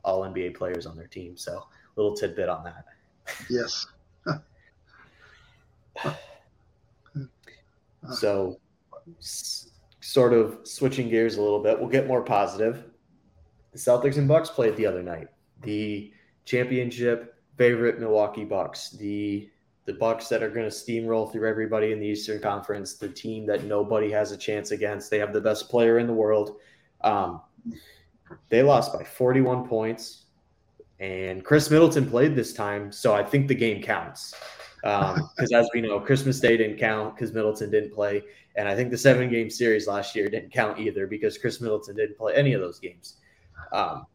[0.03, 1.35] all NBA players on their team.
[1.37, 1.65] So
[1.95, 2.85] little tidbit on that.
[3.49, 3.85] Yes.
[8.13, 8.57] so
[9.19, 12.85] sort of switching gears a little bit, we'll get more positive.
[13.71, 15.27] The Celtics and Bucks played the other night.
[15.61, 16.11] The
[16.45, 19.49] championship favorite Milwaukee Bucks, the
[19.85, 23.47] the Bucks that are going to steamroll through everybody in the Eastern Conference, the team
[23.47, 25.09] that nobody has a chance against.
[25.09, 26.57] They have the best player in the world.
[27.01, 27.41] Um,
[28.49, 30.25] they lost by 41 points,
[30.99, 34.35] and Khris Middleton played this time, so I think the game counts.
[34.81, 38.23] Because um, as we know, Christmas Day didn't count because Middleton didn't play.
[38.55, 41.95] And I think the seven game series last year didn't count either because Khris Middleton
[41.95, 43.17] didn't play any of those games.
[43.71, 44.05] Um,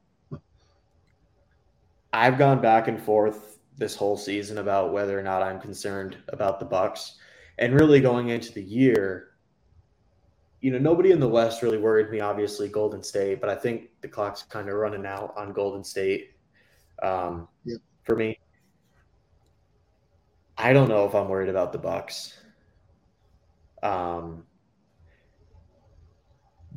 [2.13, 6.59] I've gone back and forth this whole season about whether or not I'm concerned about
[6.59, 7.17] the Bucks.
[7.59, 9.33] And really going into the year,
[10.61, 13.91] you know, nobody in the West really worried me, obviously, Golden State, but I think
[14.01, 16.33] the clock's kind of running out on Golden State
[17.03, 17.79] um, yep.
[18.03, 18.39] for me.
[20.59, 22.39] I don't know if I'm worried about the Bucks.
[23.83, 24.45] Um,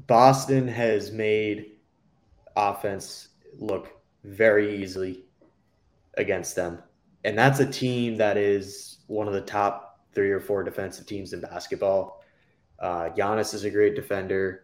[0.05, 1.78] Boston has made
[2.59, 5.25] offense look very easily
[6.17, 6.81] against them.
[7.23, 11.33] And that's a team that is one of the top three or four defensive teams
[11.33, 12.23] in basketball.
[12.79, 14.63] Uh, Giannis is a great defender.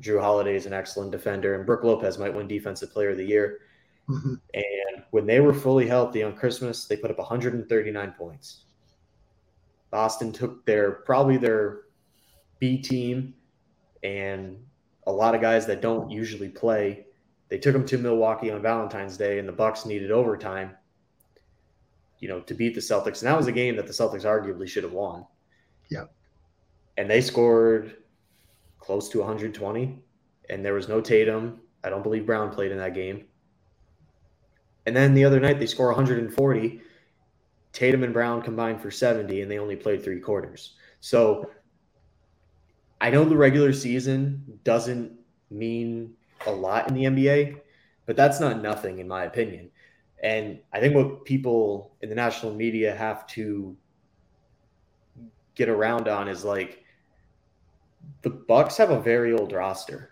[0.00, 3.24] Jrue Holiday is an excellent defender, and Brook Lopez might win Defensive Player of the
[3.24, 3.60] Year.
[4.08, 4.34] Mm-hmm.
[4.54, 8.64] And when they were fully healthy on Christmas, they put up 139 points.
[9.90, 11.82] Boston took their probably their
[12.58, 13.34] B team
[14.02, 14.58] and
[15.06, 17.05] a lot of guys that don't usually play.
[17.48, 20.72] They took them to Milwaukee on Valentine's Day, and the Bucks needed overtime,
[22.18, 23.22] you know, to beat the Celtics.
[23.22, 25.24] And that was a game that the Celtics arguably should have won.
[25.90, 26.06] Yeah.
[26.96, 27.96] And they scored
[28.80, 30.02] close to 120,
[30.50, 31.60] and there was no Tatum.
[31.84, 33.26] I don't believe Brown played in that game.
[34.86, 36.80] And then the other night they score 140
[37.76, 40.76] Tatum and Brown combined for 70, and they only played three quarters.
[41.00, 41.50] So
[43.02, 45.12] I know the regular season doesn't
[45.50, 46.14] mean
[46.46, 47.60] a lot in the NBA,
[48.06, 49.70] but that's not nothing, in my opinion.
[50.22, 53.76] And I think what people in the national media have to
[55.54, 56.84] get around on is like
[58.22, 60.10] the Bucks have a very old roster.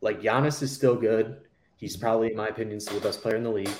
[0.00, 1.40] Like Giannis is still good.
[1.76, 3.70] He's probably, in my opinion, still the best player in the league.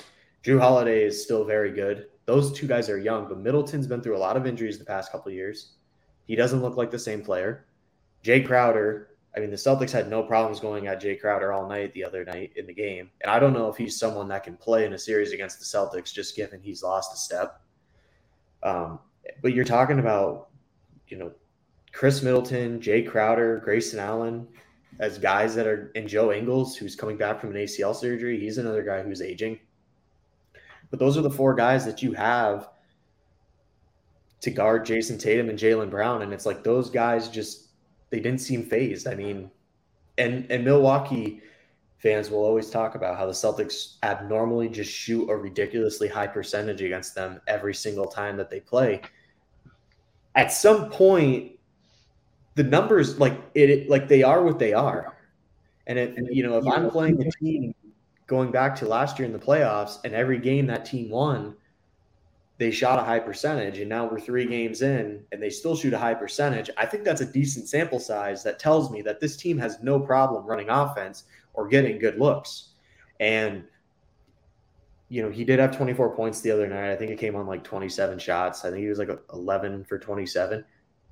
[0.43, 4.17] Jrue Holiday is still very good those two guys are young, but Middleton's been through
[4.17, 5.73] a lot of injuries the past couple years.
[6.27, 7.67] He doesn't look like the same player.
[8.23, 11.93] Jae Crowder, I mean, the Celtics had no problems going at Jae Crowder all night
[11.93, 13.11] the other night in the game.
[13.21, 15.65] And I don't know if he's someone that can play in a series against the
[15.65, 17.61] Celtics, just given he's lost a step.
[18.63, 19.01] Um,
[19.43, 20.51] but you're talking about,
[21.09, 21.33] you know,
[21.93, 24.47] Khris Middleton, Jae Crowder, Grayson Allen
[25.01, 28.39] as guys that are, and Joe Ingles, who's coming back from an ACL surgery.
[28.39, 29.59] He's another guy who's aging.
[30.91, 32.69] But those are the four guys that you have
[34.43, 36.23] to guard Jayson Tatum and Jaylen Brown.
[36.23, 37.64] And it's like those guys just,
[38.11, 39.07] they didn't seem fazed.
[39.07, 39.51] I mean,
[40.19, 41.43] and, and Milwaukee
[41.99, 46.83] fans will always talk about how the Celtics abnormally just shoot a ridiculously high percentage
[46.83, 49.01] against them every single time that they play.
[50.35, 51.53] At some point,
[52.57, 55.17] the numbers like it like they are what they are.
[55.87, 57.75] And it you know, if I'm playing the team
[58.27, 61.55] going back to last year in the playoffs and every game that team won,
[62.59, 65.93] they shot a high percentage and now we're 3 games in and they still shoot
[65.93, 66.71] a high percentage.
[66.77, 69.99] I think that's a decent sample size that tells me that this team has no
[69.99, 72.71] problem running offense or getting good looks.
[73.19, 73.65] And
[75.09, 76.91] you know, he did have 24 points the other night.
[76.91, 78.65] I think it came on like 27 shots.
[78.65, 80.65] I think he was like 11 for 27.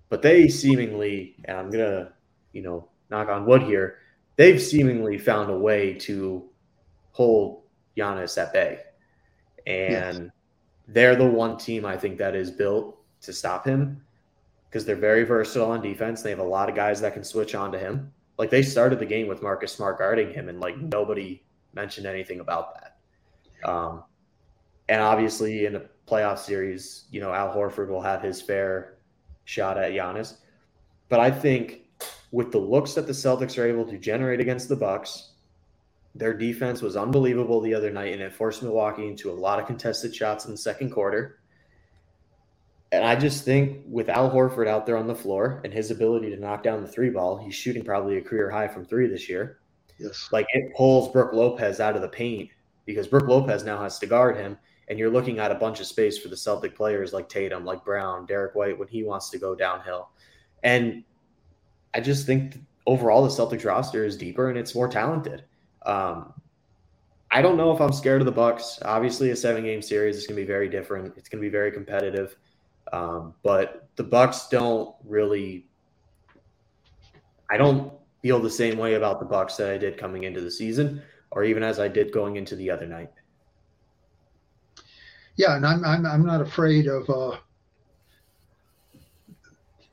[0.09, 2.13] But they seemingly, and I'm gonna,
[2.53, 3.99] you know, knock on wood here,
[4.37, 6.49] they've seemingly found a way to
[7.13, 7.63] hold
[7.97, 8.81] Giannis at bay.
[9.67, 10.31] And yes.
[10.89, 14.03] They're the one team I think that is built to stop him
[14.69, 16.23] because they're very versatile on defense.
[16.23, 18.13] They have a lot of guys that can switch on to him.
[18.39, 21.43] Like they started the game with Marcus Smart guarding him, and like nobody
[21.75, 23.69] mentioned anything about that.
[23.69, 24.03] Um,
[24.89, 28.99] and obviously, in a playoff series, you know, Al Horford will have his fair
[29.45, 30.39] shot at Giannis.
[31.09, 31.83] But I think
[32.31, 35.32] with the looks that the Celtics are able to generate against the Bucks,
[36.15, 39.67] their defense was unbelievable the other night, and it forced Milwaukee into a lot of
[39.67, 41.39] contested shots in the second quarter.
[42.93, 46.29] And I just think with Al Horford out there on the floor and his ability
[46.31, 49.31] to knock down the three ball, he's shooting probably a career high from three this
[49.31, 49.61] year.
[49.99, 50.29] Yes.
[50.31, 52.51] Like it pulls Brook Lopez out of the paint
[52.85, 55.87] because Brook Lopez now has to guard him and you're looking at a bunch of
[55.87, 59.39] space for the Celtic players like Tatum, like Brown, Derrick White when he wants to
[59.39, 60.11] go downhill.
[60.63, 61.03] And
[61.95, 65.45] I just think overall the Celtics roster is deeper and it's more talented.
[65.87, 66.33] Um,
[67.31, 68.79] I don't know if I'm scared of the Bucks.
[68.83, 71.15] Obviously, a seven game series is going to be very different.
[71.17, 72.37] It's going to be very competitive.
[72.93, 75.67] Um, but the Bucks don't really.
[77.51, 77.93] I don't
[78.23, 81.45] feel the same way about the Bucks that I did coming into the season, or
[81.45, 83.11] even as I did going into the other night
[85.37, 87.09] yeah, and I'm I'm I'm not afraid of.
[87.09, 87.37] Uh,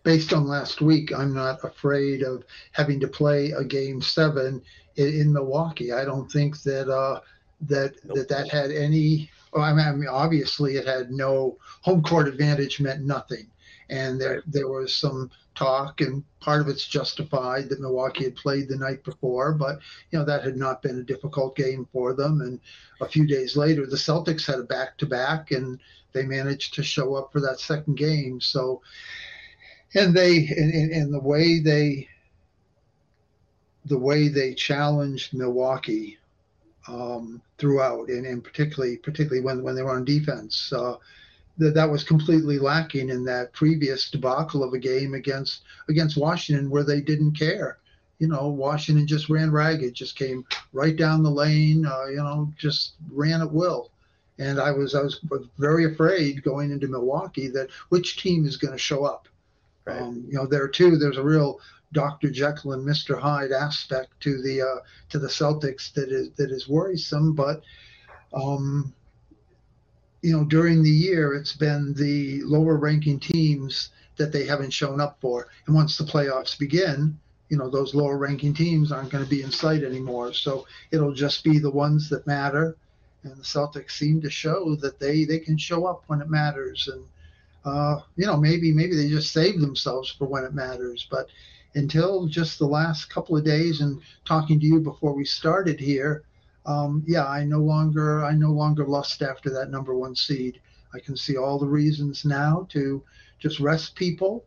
[0.03, 4.61] based on last week, I'm not afraid of having to play a game seven
[4.99, 5.91] in, in Milwaukee.
[5.91, 7.21] I don't think that uh,
[7.61, 8.17] that nope.
[8.17, 9.29] that that had any.
[9.51, 12.79] Well, I mean, obviously, it had no home court advantage.
[12.79, 13.47] Meant nothing,
[13.89, 18.67] and there there was some talk, and part of it's justified that Milwaukee had played
[18.67, 19.79] the night before, but
[20.11, 22.41] you know that had not been a difficult game for them.
[22.41, 22.59] And
[23.01, 25.79] a few days later, the Celtics had a back to back, and
[26.13, 28.39] they managed to show up for that second game.
[28.39, 28.81] So,
[29.95, 32.07] and they and, and the way they
[33.89, 36.17] the way they challenged Milwaukee
[36.87, 40.71] um, throughout, and, and particularly particularly when when they were on defense.
[40.71, 40.95] Uh,
[41.57, 46.69] that that was completely lacking in that previous debacle of a game against against Washington
[46.69, 47.79] where they didn't care.
[48.19, 51.85] You know, Washington just ran ragged, just came right down the lane.
[51.85, 53.91] Uh, you know, just ran at will.
[54.37, 55.19] And I was I was
[55.57, 59.27] very afraid going into Milwaukee that which team is going to show up.
[59.85, 60.01] Right.
[60.01, 60.97] Um, you know, there too.
[60.97, 61.59] There's a real
[61.91, 62.29] Dr.
[62.29, 63.19] Jekyll and Mr.
[63.19, 67.63] Hyde aspect to the uh, to the Celtics that is that is worrisome, but
[68.33, 68.93] um,
[70.21, 74.99] you know, during the year, it's been the lower ranking teams that they haven't shown
[74.99, 75.47] up for.
[75.65, 79.41] And once the playoffs begin, you know, those lower ranking teams aren't going to be
[79.41, 80.33] in sight anymore.
[80.33, 82.75] So it'll just be the ones that matter.
[83.23, 86.89] And the Celtics seem to show that they, they can show up when it matters.
[86.91, 87.05] And,
[87.65, 91.07] uh, you know, maybe, maybe they just save themselves for when it matters.
[91.09, 91.27] But
[91.75, 96.23] until just the last couple of days and talking to you before we started here,
[96.65, 100.59] um, yeah, I no longer I no longer lust after that number one seed.
[100.93, 103.03] I can see all the reasons now to
[103.39, 104.45] just rest people,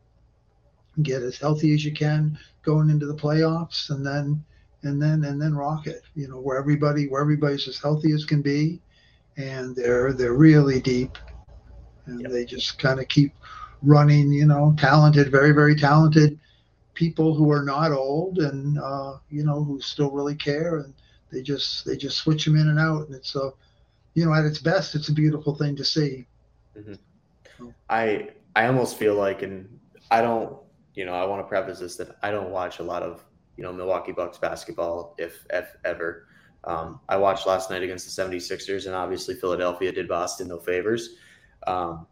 [1.03, 4.45] get as healthy as you can going into the playoffs, and then
[4.83, 6.03] and then and then rock it.
[6.15, 8.81] You know, where everybody where everybody's as healthy as can be,
[9.37, 11.19] and they're they're really deep,
[12.07, 12.31] and yep.
[12.31, 13.33] they just kind of keep
[13.83, 14.33] running.
[14.33, 16.39] You know, talented, very very talented
[16.95, 20.95] people who are not old and uh, you know who still really care and
[21.33, 23.51] they just they just switch them in and out, and it's a,
[24.15, 26.27] you know, at its best, it's a beautiful thing to see.
[26.79, 27.69] Mm-hmm.
[27.89, 29.67] I I almost feel like, and
[30.11, 30.57] I don't,
[30.95, 33.25] you know, I want to preface this that I don't watch a lot of
[33.57, 36.27] you know Milwaukee Bucks basketball, if, if ever.
[36.65, 41.17] Um, I watched last night against the 76ers, and obviously Philadelphia did Boston no favors.
[41.67, 42.07] Um,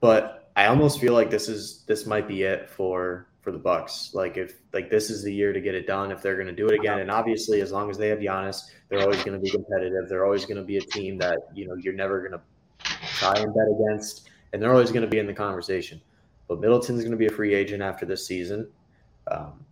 [0.00, 4.10] but I almost feel like this is this might be it for for the Bucks.
[4.14, 6.52] Like if like this is the year to get it done if they're going to
[6.54, 7.00] do it again.
[7.00, 10.08] And obviously, as long as they have Giannis, they're always going to be competitive.
[10.08, 12.40] They're always going to be a team that you know you're never going to
[13.18, 16.00] try and bet against, and they're always going to be in the conversation.
[16.48, 18.68] But Middleton's going to be a free agent after this season.
[19.30, 19.64] Um,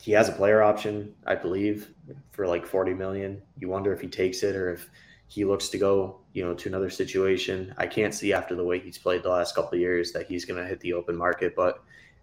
[0.00, 1.90] he has a player option, I believe,
[2.32, 3.42] for like 40 million.
[3.58, 4.88] You wonder if he takes it or if
[5.28, 7.74] he looks to go, you know, to another situation.
[7.78, 10.44] I can't see after the way he's played the last couple of years that he's
[10.44, 11.56] going to hit the open market.
[11.56, 11.82] But,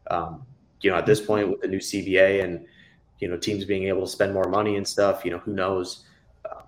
[0.09, 0.45] um,
[0.83, 2.65] you know, at this point with the new CBA and,
[3.19, 6.05] you know, teams being able to spend more money and stuff, you know, who knows?
[6.49, 6.63] Um,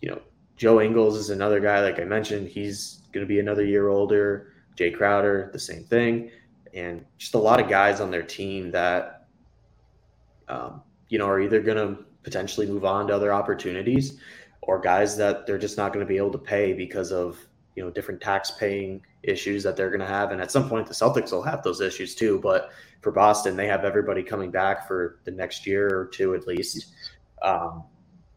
[0.00, 0.20] you know,
[0.56, 4.52] Joe Ingles is another guy, like I mentioned, he's going to be another year older.
[4.76, 6.30] Jae Crowder, the same thing.
[6.74, 9.26] And just a lot of guys on their team that,
[10.48, 14.20] um, you know, are either going to potentially move on to other opportunities
[14.60, 17.38] or guys that they're just not going to be able to pay because of
[17.76, 20.86] you know different tax paying issues that they're going to have and at some point
[20.86, 22.70] the celtics will have those issues too but
[23.02, 26.86] for boston they have everybody coming back for the next year or two at least
[27.42, 27.84] um,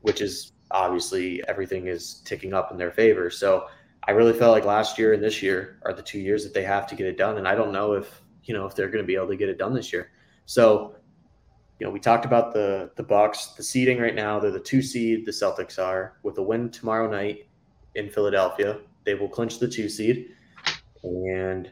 [0.01, 3.65] which is obviously everything is ticking up in their favor so
[4.07, 6.63] i really felt like last year and this year are the two years that they
[6.63, 9.03] have to get it done and i don't know if you know if they're going
[9.03, 10.11] to be able to get it done this year
[10.45, 10.95] so
[11.79, 14.37] you know, we talked about the the Bucks, the seeding right now.
[14.37, 15.25] They're the two seed.
[15.25, 17.47] The Celtics are with a win tomorrow night
[17.95, 18.79] in Philadelphia.
[19.05, 20.29] They will clinch the two seed,
[21.03, 21.71] and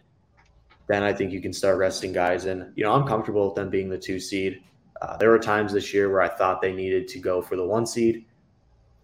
[0.87, 2.45] then I think you can start resting guys.
[2.45, 4.61] And you know, I'm comfortable with them being the two seed.
[5.01, 7.65] Uh, there were times this year where I thought they needed to go for the
[7.65, 8.25] one seed,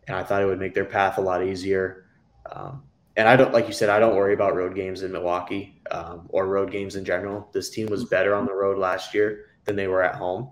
[0.07, 2.05] and I thought it would make their path a lot easier.
[2.51, 2.83] Um,
[3.15, 6.27] and I don't, like you said, I don't worry about road games in Milwaukee um,
[6.29, 7.47] or road games in general.
[7.53, 10.51] This team was better on the road last year than they were at home.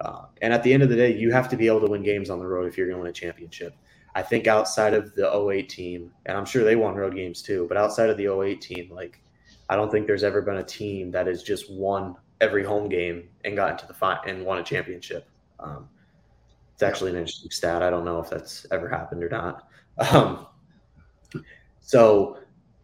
[0.00, 2.02] Uh, and at the end of the day, you have to be able to win
[2.02, 3.74] games on the road if you're going to win a championship.
[4.14, 7.66] I think outside of the 08 team, and I'm sure they won road games too,
[7.68, 9.22] but outside of the 08 team, like
[9.68, 13.28] I don't think there's ever been a team that has just won every home game
[13.44, 15.28] and got into the final and won a championship.
[15.60, 15.88] Um,
[16.74, 17.82] it's actually an interesting stat.
[17.82, 19.68] I don't know if that's ever happened or not.
[20.10, 20.46] Um,
[21.82, 22.38] so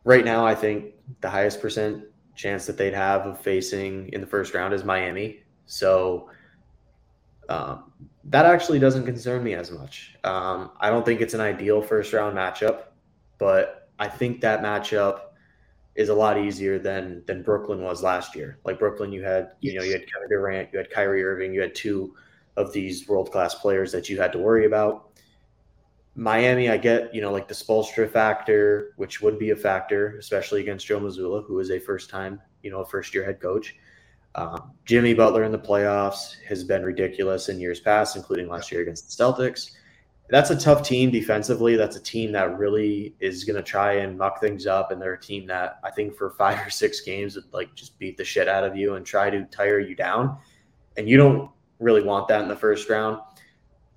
[0.04, 2.04] right now, I think the highest percent
[2.34, 5.42] chance that they'd have of facing in the first round is Miami.
[5.64, 6.28] So
[7.48, 7.92] um,
[8.30, 10.16] that actually doesn't concern me as much.
[10.24, 12.84] Um, I don't think it's an ideal first round matchup,
[13.38, 15.20] but I think that matchup
[15.94, 18.58] is a lot easier than than Brooklyn was last year.
[18.64, 21.60] Like Brooklyn, you had you know you had Kevin Durant, you had Kyrie Irving, you
[21.60, 22.14] had two
[22.56, 25.10] of these world class players that you had to worry about.
[26.14, 30.60] Miami, I get you know like the Spoelstra factor, which would be a factor, especially
[30.60, 33.74] against Joe Mazzulla, who is a first time you know a first year head coach.
[34.34, 38.82] Um, Jimmy Butler in the playoffs has been ridiculous in years past, including last year
[38.82, 39.72] against the Celtics.
[40.30, 41.76] That's a tough team defensively.
[41.76, 45.14] That's a team that really is going to try and muck things up, and they're
[45.14, 48.24] a team that I think for five or six games would like just beat the
[48.24, 50.36] shit out of you and try to tire you down.
[50.96, 53.20] And you don't really want that in the first round.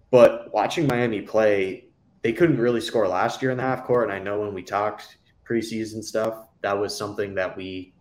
[0.09, 1.85] But watching Miami play,
[2.21, 4.09] they couldn't really score last year in the half court.
[4.09, 5.17] And I know when we talked
[5.47, 7.93] preseason stuff, that was something that we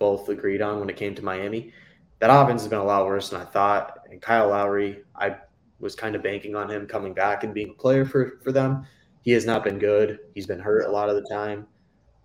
[0.00, 1.72] both agreed on when it came to Miami.
[2.18, 4.00] That offense has been a lot worse than I thought.
[4.10, 5.36] And Kyle Lowry, I
[5.78, 8.84] was kind of banking on him coming back and being a player for, for them.
[9.22, 10.18] He has not been good.
[10.34, 11.66] He's been hurt a lot of the time.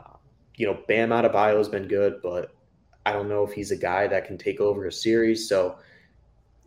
[0.04, 0.18] Um,
[0.56, 2.56] you know, Bam Adebayo has been good, but
[3.06, 5.48] I don't know if he's a guy that can take over a series.
[5.48, 5.78] So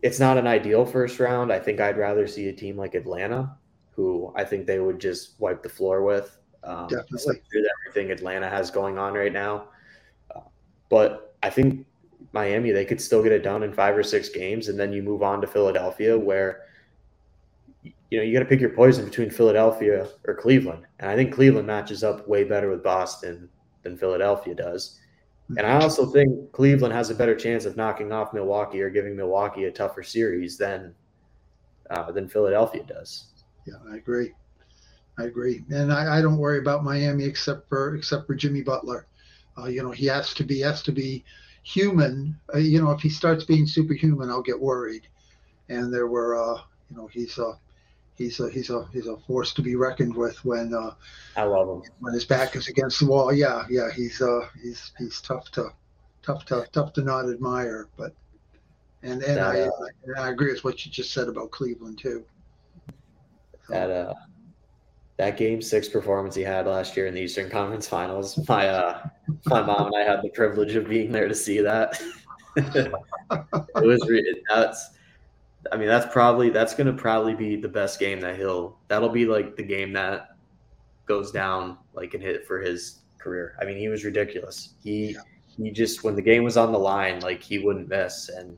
[0.01, 1.51] it's not an ideal first round.
[1.51, 3.57] I think I'd rather see a team like Atlanta,
[3.91, 6.37] who I think they would just wipe the floor with.
[6.63, 7.41] Um, Definitely.
[7.87, 9.69] Everything Atlanta has going on right now.
[10.89, 11.85] But I think
[12.31, 15.01] Miami, they could still get it done in five or six games, and then you
[15.01, 16.65] move on to Philadelphia, where
[17.83, 21.33] you know you got to pick your poison between Philadelphia or Cleveland, and I think
[21.33, 23.49] Cleveland matches up way better with Boston
[23.83, 24.99] than Philadelphia does.
[25.57, 29.15] And I also think Cleveland has a better chance of knocking off Milwaukee or giving
[29.15, 30.93] Milwaukee a tougher series than
[31.89, 33.29] uh, than Philadelphia does.
[33.65, 34.33] Yeah, I agree.
[35.17, 39.07] I agree, and I, I don't worry about Miami except for except for Jimmy Butler.
[39.61, 41.23] Uh, you know, he has to be has to be
[41.63, 42.39] human.
[42.53, 45.07] Uh, you know, if he starts being superhuman, I'll get worried.
[45.69, 47.59] And there were, uh, you know, he's a
[48.15, 50.93] he's a he's a he's a force to be reckoned with when uh,
[51.35, 53.33] I love him when his back is against the wall.
[53.33, 55.69] Yeah, yeah, he's uh he's he's tough to
[56.21, 57.87] tough tough tough to not admire.
[57.97, 58.13] But
[59.03, 59.71] and and that, I, uh,
[60.17, 62.25] I, I agree with what you just said about Cleveland too.
[63.69, 64.13] That uh
[65.19, 68.39] that game six performance he had last year in the Eastern Conference Finals.
[68.47, 69.05] My uh,
[69.47, 72.01] my mom and I had the privilege of being there to see that.
[72.55, 72.93] it
[73.75, 74.09] was
[74.49, 74.91] that's.
[75.73, 78.77] I mean, that's probably that's going to probably be the best game that he'll.
[78.87, 80.37] That'll be like the game that
[81.05, 83.57] goes down like and hit for his career.
[83.61, 84.75] I mean, he was ridiculous.
[84.81, 85.17] He
[85.57, 88.29] he just when the game was on the line, like he wouldn't miss.
[88.29, 88.57] And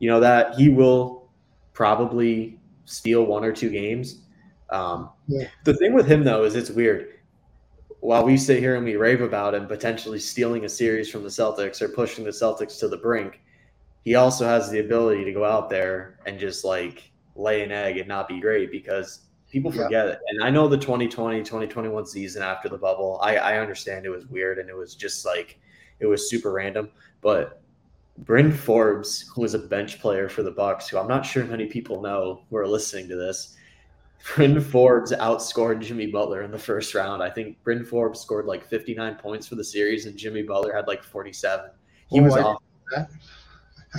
[0.00, 1.28] you know that he will
[1.74, 4.22] probably steal one or two games.
[4.70, 5.48] Um, yeah.
[5.64, 7.14] The thing with him though is it's weird.
[8.00, 11.28] While we sit here and we rave about him potentially stealing a series from the
[11.28, 13.40] Celtics or pushing the Celtics to the brink,
[14.04, 17.98] he also has the ability to go out there and just like lay an egg
[17.98, 20.12] and not be great because people forget yeah.
[20.12, 20.18] it.
[20.28, 24.26] And I know the 2020, 2021 season after the bubble, I, I understand it was
[24.26, 25.58] weird and it was just like,
[25.98, 26.90] it was super random.
[27.20, 27.62] But
[28.18, 31.66] Bryn Forbes, who was a bench player for the Bucks, who I'm not sure many
[31.66, 33.55] people know who are listening to this,
[34.34, 37.22] Bryn Forbes outscored Jimmy Butler in the first round.
[37.22, 40.88] I think Bryn Forbes scored like 59 points for the series, and Jimmy Butler had
[40.88, 41.70] like 47.
[42.08, 42.62] He oh, was off.
[42.96, 43.06] I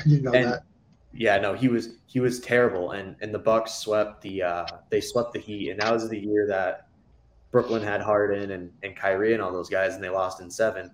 [0.03, 0.63] didn't know and, that.
[1.13, 5.01] Yeah, no, he was he was terrible, and and the Bucks swept the uh, they
[5.01, 6.89] swept the Heat, and that was the year that
[7.51, 10.91] Brooklyn had Harden and and Kyrie and all those guys, and they lost in seven.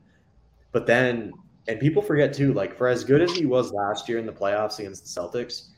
[0.71, 1.34] But then,
[1.67, 4.31] and people forget too, like for as good as he was last year in the
[4.31, 5.69] playoffs against the Celtics,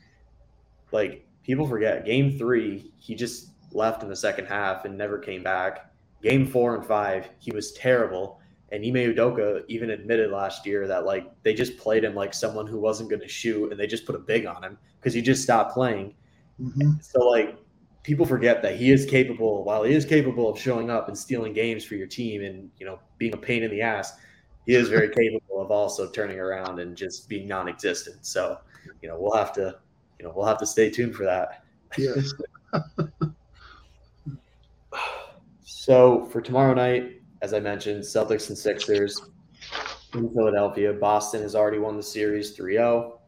[0.92, 5.44] like people forget game three, he just left in the second half and never came
[5.44, 5.92] back.
[6.22, 8.40] Game four and five, he was terrible.
[8.72, 12.66] And Ime Udoka even admitted last year that like they just played him like someone
[12.66, 15.22] who wasn't going to shoot, and they just put a big on him because he
[15.22, 16.14] just stopped playing.
[16.60, 16.94] Mm-hmm.
[17.00, 17.56] So like
[18.02, 19.62] people forget that he is capable.
[19.62, 22.86] While he is capable of showing up and stealing games for your team and you
[22.86, 24.14] know being a pain in the ass,
[24.64, 28.26] he is very capable of also turning around and just being non-existent.
[28.26, 28.58] So
[29.00, 29.76] you know we'll have to
[30.18, 31.64] you know we'll have to stay tuned for that.
[31.96, 32.32] Yes.
[35.62, 39.20] so for tomorrow night, as I mentioned, Celtics and Sixers
[40.14, 40.92] in Philadelphia.
[40.92, 43.20] Boston has already won the series 3 0.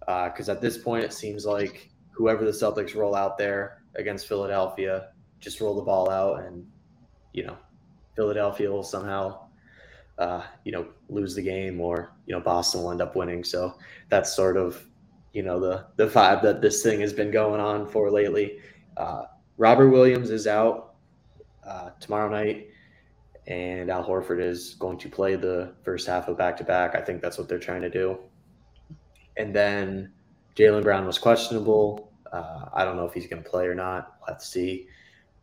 [0.00, 4.28] Because uh, at this point, it seems like whoever the Celtics roll out there against
[4.28, 5.08] Philadelphia,
[5.40, 6.66] just roll the ball out and,
[7.32, 7.56] you know,
[8.14, 9.46] Philadelphia will somehow,
[10.18, 13.42] uh, you know, lose the game or, you know, Boston will end up winning.
[13.42, 13.76] So
[14.08, 14.82] that's sort of,
[15.36, 18.58] you know, the, the vibe that this thing has been going on for lately.
[18.96, 19.24] Uh,
[19.58, 20.94] Robert Williams is out
[21.62, 22.68] uh, tomorrow night
[23.46, 26.94] and Al Horford is going to play the first half of back to back.
[26.94, 28.18] I think that's what they're trying to do.
[29.36, 30.10] And then
[30.56, 32.10] Jaylen Brown was questionable.
[32.32, 34.14] Uh, I don't know if he's going to play or not.
[34.26, 34.88] We'll see.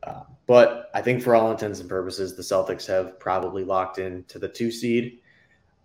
[0.02, 4.24] Uh, but I think for all intents and purposes, the Celtics have probably locked in
[4.24, 5.20] to the two seed.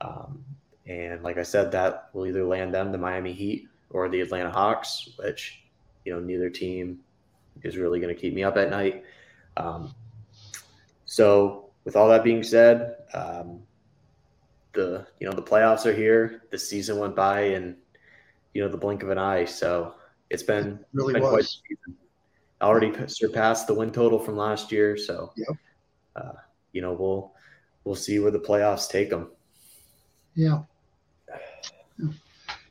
[0.00, 0.42] Um,
[0.86, 4.50] and like I said, that will either land them, the Miami Heat, or the Atlanta
[4.50, 5.62] Hawks, which,
[6.04, 7.00] you know, neither team
[7.62, 9.04] is really going to keep me up at night.
[9.56, 9.94] Um,
[11.06, 13.62] so with all that being said, um,
[14.74, 16.42] the you know the playoffs are here.
[16.50, 17.76] The season went by in
[18.54, 19.44] you know the blink of an eye.
[19.44, 19.94] So
[20.30, 21.62] it's been it really been was.
[22.60, 24.96] already surpassed the win total from last year.
[24.96, 25.48] So yep.
[26.14, 26.32] uh,
[26.72, 27.32] you know we'll
[27.84, 29.30] we'll see where the playoffs take them.
[30.34, 30.62] Yeah.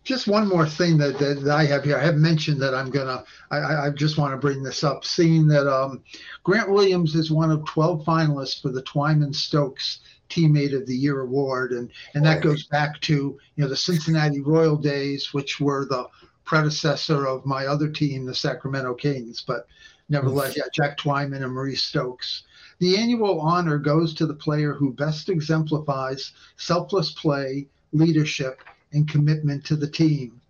[0.08, 1.98] Just one more thing that, that, that I have here.
[1.98, 3.26] I have mentioned that I'm gonna.
[3.52, 5.04] I, I just want to bring this up.
[5.04, 6.02] Seeing that um,
[6.46, 10.00] Grant Williams is one of 12 finalists for the Twyman Stokes
[10.30, 14.40] Teammate of the Year award, and and that goes back to you know the Cincinnati
[14.40, 16.08] Royal days, which were the
[16.46, 19.44] predecessor of my other team, the Sacramento Kings.
[19.46, 19.68] But
[20.08, 22.44] nevertheless, yeah, Jack Twyman and Maurice Stokes.
[22.80, 28.62] The annual honor goes to the player who best exemplifies selfless play, leadership,
[28.94, 30.42] and commitment to the team.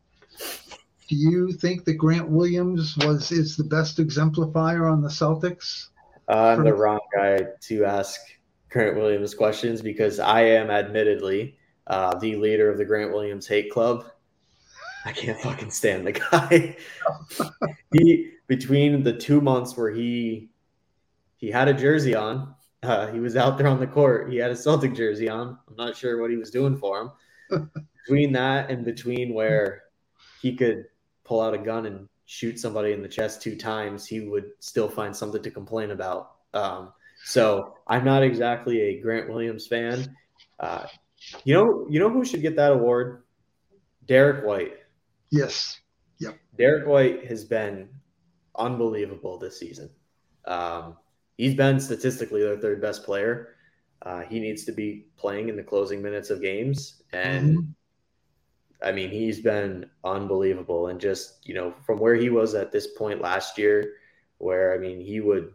[1.07, 5.87] Do you think that Grant Williams was is the best exemplifier on the Celtics?
[6.27, 8.19] Uh, I'm the wrong guy to ask
[8.69, 11.57] Grant Williams questions because I am admittedly
[11.87, 14.05] uh, the leader of the Grant Williams hate club.
[15.05, 16.75] I can't fucking stand the guy.
[17.93, 20.49] he between the two months where he
[21.37, 24.29] he had a jersey on, uh, he was out there on the court.
[24.29, 25.57] He had a Celtic jersey on.
[25.69, 27.13] I'm not sure what he was doing for
[27.49, 27.71] him.
[28.07, 29.83] between that and between where
[30.41, 30.85] he could
[31.23, 34.89] pull out a gun and shoot somebody in the chest two times, he would still
[34.89, 36.35] find something to complain about.
[36.53, 36.93] Um,
[37.23, 40.15] so I'm not exactly a Grant Williams fan.
[40.59, 40.85] Uh,
[41.43, 43.23] you know, you know who should get that award?
[44.05, 44.73] Derrick White.
[45.31, 45.79] Yes.
[46.19, 46.37] Yep.
[46.57, 47.89] Derrick White has been
[48.55, 49.89] unbelievable this season.
[50.45, 50.95] Um,
[51.37, 53.55] he's been statistically their third best player.
[54.03, 57.71] Uh, he needs to be playing in the closing minutes of games, and mm-hmm.
[58.81, 60.87] I mean, he's been unbelievable.
[60.87, 63.93] And just, you know, from where he was at this point last year,
[64.37, 65.53] where, I mean, he would,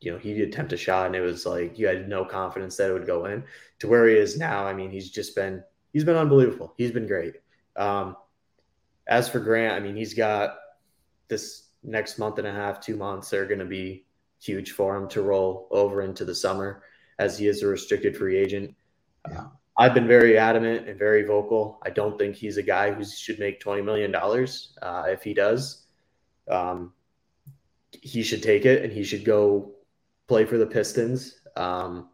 [0.00, 2.90] you know, he'd attempt a shot and it was like you had no confidence that
[2.90, 3.44] it would go in
[3.80, 4.66] to where he is now.
[4.66, 6.74] I mean, he's just been, he's been unbelievable.
[6.76, 7.34] He's been great.
[7.76, 8.16] Um,
[9.06, 10.56] as for Grant, I mean, he's got
[11.28, 14.04] this next month and a half, two months are going to be
[14.40, 16.82] huge for him to roll over into the summer
[17.18, 18.74] as he is a restricted free agent.
[19.28, 19.46] Yeah.
[19.76, 21.80] I've been very adamant and very vocal.
[21.82, 24.76] I don't think he's a guy who should make twenty million dollars.
[24.82, 25.86] Uh, if he does,
[26.50, 26.92] um,
[27.90, 29.72] he should take it and he should go
[30.28, 31.40] play for the Pistons.
[31.56, 32.08] Um,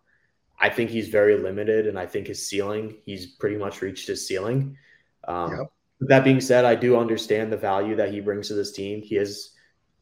[0.61, 4.26] I think he's very limited, and I think his ceiling, he's pretty much reached his
[4.26, 4.76] ceiling.
[5.26, 5.72] Um, yep.
[6.00, 9.02] That being said, I do understand the value that he brings to this team.
[9.02, 9.54] He is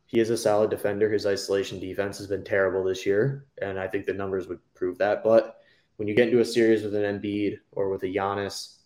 [0.07, 1.11] he is a solid defender.
[1.11, 4.98] His isolation defense has been terrible this year, and I think the numbers would prove
[4.98, 5.24] that.
[5.24, 5.59] But
[5.97, 8.76] when you get into a series with an Embiid or with a Giannis,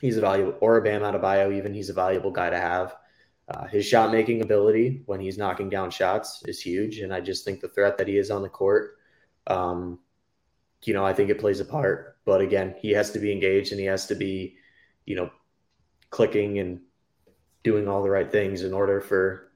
[0.00, 2.96] he's a valuable or a Bam Adebayo, even he's a valuable guy to have.
[3.48, 7.44] Uh, his shot making ability when he's knocking down shots is huge, and I just
[7.44, 8.98] think the threat that he is on the court,
[9.46, 9.98] um,
[10.84, 12.18] you know, I think it plays a part.
[12.24, 14.56] But again, he has to be engaged and he has to be,
[15.06, 15.30] you know,
[16.10, 16.80] clicking and
[17.64, 19.50] doing all the right things in order for,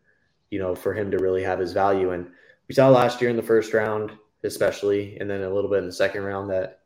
[0.50, 2.10] you know, for him to really have his value.
[2.10, 2.28] And
[2.68, 4.12] we saw last year in the first round,
[4.44, 6.80] especially, and then a little bit in the second round that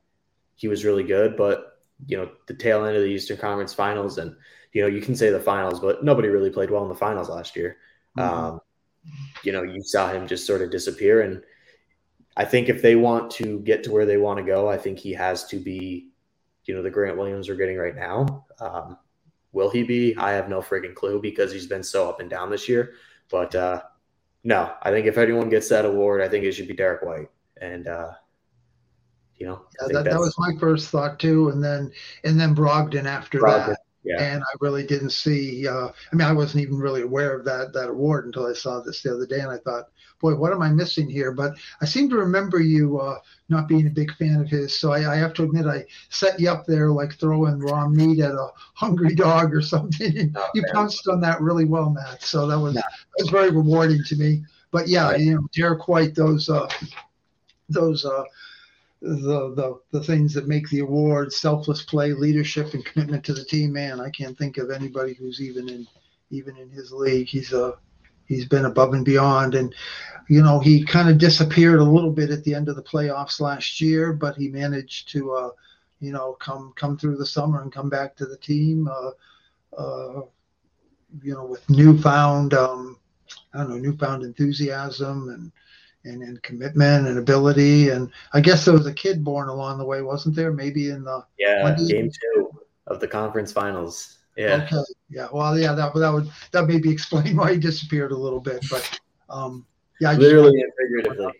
[0.54, 1.36] he was really good.
[1.36, 4.36] But you know, the tail end of the Eastern Conference Finals and
[4.76, 7.30] you know, you can say the finals, but nobody really played well in the finals
[7.30, 7.78] last year.
[8.18, 8.34] Mm-hmm.
[8.34, 8.60] Um,
[9.42, 11.22] you know, you saw him just sort of disappear.
[11.22, 11.42] And
[12.36, 14.98] I think if they want to get to where they want to go, I think
[14.98, 16.08] he has to be,
[16.66, 18.44] you know, the Grant Williams we're getting right now.
[18.60, 18.98] Um,
[19.52, 20.14] will he be?
[20.18, 22.92] I have no freaking clue because he's been so up and down this year.
[23.30, 23.80] But uh,
[24.44, 27.30] no, I think if anyone gets that award, I think it should be Derrick White.
[27.60, 28.12] And uh,
[29.36, 31.48] you know, yeah, that, that was my first thought too.
[31.50, 31.92] And then
[32.24, 33.68] and then Brogdon after Brogdon.
[33.68, 33.78] that.
[34.04, 34.22] Yeah.
[34.22, 35.66] And I really didn't see.
[35.66, 38.80] Uh, I mean, I wasn't even really aware of that that award until I saw
[38.80, 39.86] this the other day, and I thought,
[40.20, 41.32] boy, what am I missing here?
[41.32, 44.92] But I seem to remember you uh, not being a big fan of his, so
[44.92, 48.32] I, I, have to admit I set you up there like throwing raw meat at
[48.32, 50.32] a hungry dog or something.
[50.36, 52.22] Oh, you pounced on that really well, Matt.
[52.22, 52.84] So that was that
[53.18, 54.44] was very rewarding to me.
[54.70, 55.20] But yeah, right.
[55.20, 56.68] you know, Derrick White, those uh,
[57.68, 58.24] those uh,
[59.02, 63.44] the, the the things that make the award selfless play leadership and commitment to the
[63.44, 65.86] team man i can't think of anybody who's even in
[66.30, 67.28] even in his league.
[67.28, 67.74] He's a
[68.26, 69.54] he's been above and beyond.
[69.54, 69.74] And
[70.28, 73.40] you know he kind of disappeared a little bit at the end of the playoffs
[73.40, 75.50] last year but he managed to uh
[76.00, 79.10] you know come come through the summer and come back to the team uh
[79.80, 80.22] uh
[81.22, 82.98] you know with newfound um
[83.54, 85.52] i don't know newfound enthusiasm and
[86.06, 87.90] and, and commitment and ability.
[87.90, 90.52] And I guess there was a kid born along the way, wasn't there?
[90.52, 92.50] Maybe in the yeah game two
[92.86, 94.18] of the conference finals.
[94.36, 94.64] Yeah.
[94.64, 94.82] Okay.
[95.08, 95.28] Yeah.
[95.32, 95.72] Well, yeah.
[95.72, 98.98] That that would that maybe explain why he disappeared a little bit, but
[99.28, 99.66] um,
[100.00, 100.10] yeah.
[100.10, 101.32] I Literally and figuratively.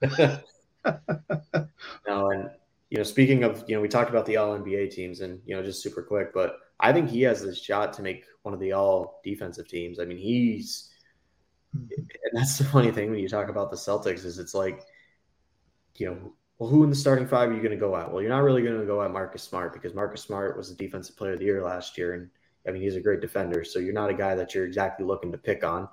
[2.06, 2.50] no, and
[2.90, 5.54] you know, speaking of, you know, we talked about the All NBA teams, and you
[5.54, 8.60] know, just super quick, but I think he has the shot to make one of
[8.60, 9.98] the All Defensive teams.
[10.00, 10.90] I mean, he's
[11.74, 14.82] and that's the funny thing when you talk about the Celtics is it's like,
[15.96, 18.10] you know, well, who in the starting five are you going to go at?
[18.10, 20.74] Well, you're not really going to go at Marcus Smart because Marcus Smart was the
[20.74, 22.28] defensive player of the year last year, and
[22.66, 23.64] I mean he's a great defender.
[23.64, 25.88] So you're not a guy that you're exactly looking to pick on.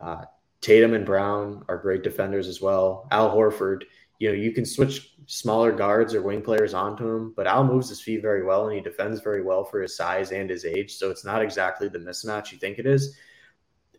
[0.00, 0.24] Uh,
[0.60, 3.08] Tatum and Brown are great defenders as well.
[3.10, 3.84] Al Horford,
[4.18, 7.88] you know, you can switch smaller guards or wing players onto him, but Al moves
[7.88, 10.94] his feet very well and he defends very well for his size and his age.
[10.94, 13.16] So it's not exactly the mismatch you think it is.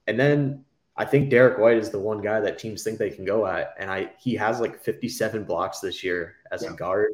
[0.06, 0.64] And then
[1.02, 3.74] I think Derrick White is the one guy that teams think they can go at,
[3.80, 6.70] and I he has like 57 blocks this year as yeah.
[6.70, 7.14] a guard,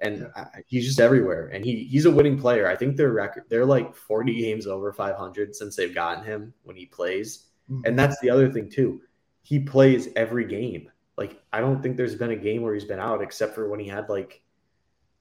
[0.00, 0.44] and yeah.
[0.54, 1.48] I, he's just everywhere.
[1.48, 2.68] And he he's a winning player.
[2.68, 6.76] I think their record they're like 40 games over 500 since they've gotten him when
[6.76, 7.80] he plays, mm-hmm.
[7.84, 9.00] and that's the other thing too.
[9.42, 10.88] He plays every game.
[11.18, 13.80] Like I don't think there's been a game where he's been out except for when
[13.80, 14.42] he had like,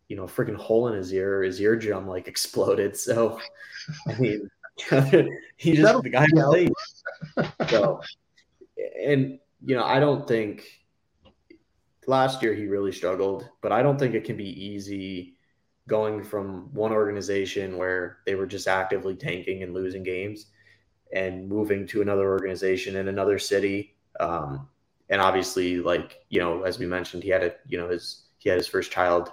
[0.07, 2.95] you know, freaking hole in his ear, his eardrum like exploded.
[2.95, 3.39] So,
[4.07, 4.51] I mean.
[5.57, 6.69] he just the guy plays.
[7.69, 8.01] So,
[9.01, 10.65] and you know, I don't think
[12.07, 15.35] last year he really struggled, but I don't think it can be easy
[15.87, 20.47] going from one organization where they were just actively tanking and losing games
[21.13, 23.95] and moving to another organization in another city.
[24.19, 24.67] Um,
[25.09, 28.49] and obviously, like you know, as we mentioned, he had a you know his he
[28.49, 29.31] had his first child,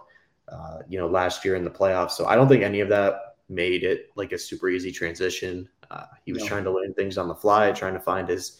[0.48, 2.12] uh, you know, last year in the playoffs.
[2.12, 5.68] So I don't think any of that made it like a super easy transition.
[5.90, 8.58] Uh, he was trying to learn things on the fly, trying to find his,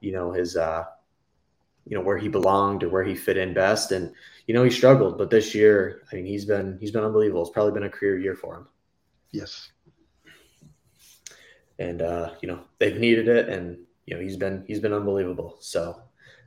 [0.00, 0.84] you know, his, uh,
[1.86, 3.92] you know, where he belonged or where he fit in best.
[3.92, 4.12] And,
[4.46, 7.42] you know, he struggled, but this year, I mean, he's been, he's been unbelievable.
[7.42, 8.66] It's probably been a career year for him.
[9.30, 9.70] Yes.
[11.78, 15.56] And, uh, you know, they've needed it and, you know, he's been, he's been unbelievable.
[15.60, 16.02] So,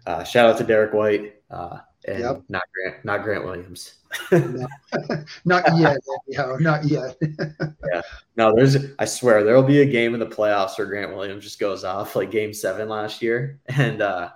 [0.05, 1.35] uh, shout out to Derrick White.
[1.49, 2.43] Uh, and yep.
[2.49, 3.95] not Grant, not Grant Williams.
[4.31, 4.67] no,
[5.45, 5.97] not yet.
[6.27, 7.17] Anyhow, not yet.
[7.21, 8.01] yeah,
[8.35, 8.55] no.
[8.55, 11.59] There's, I swear, there will be a game in the playoffs where Grant Williams just
[11.59, 14.29] goes off like Game Seven last year, and uh,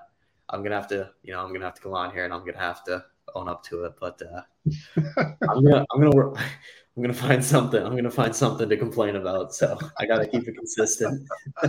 [0.49, 2.45] I'm gonna have to, you know, I'm gonna have to come on here and I'm
[2.45, 3.03] gonna have to
[3.33, 3.93] own up to it.
[3.99, 4.41] But uh,
[5.49, 6.37] I'm gonna, I'm gonna work.
[6.95, 7.83] I'm gonna find something.
[7.83, 9.55] I'm gonna find something to complain about.
[9.55, 11.27] So I gotta keep it consistent.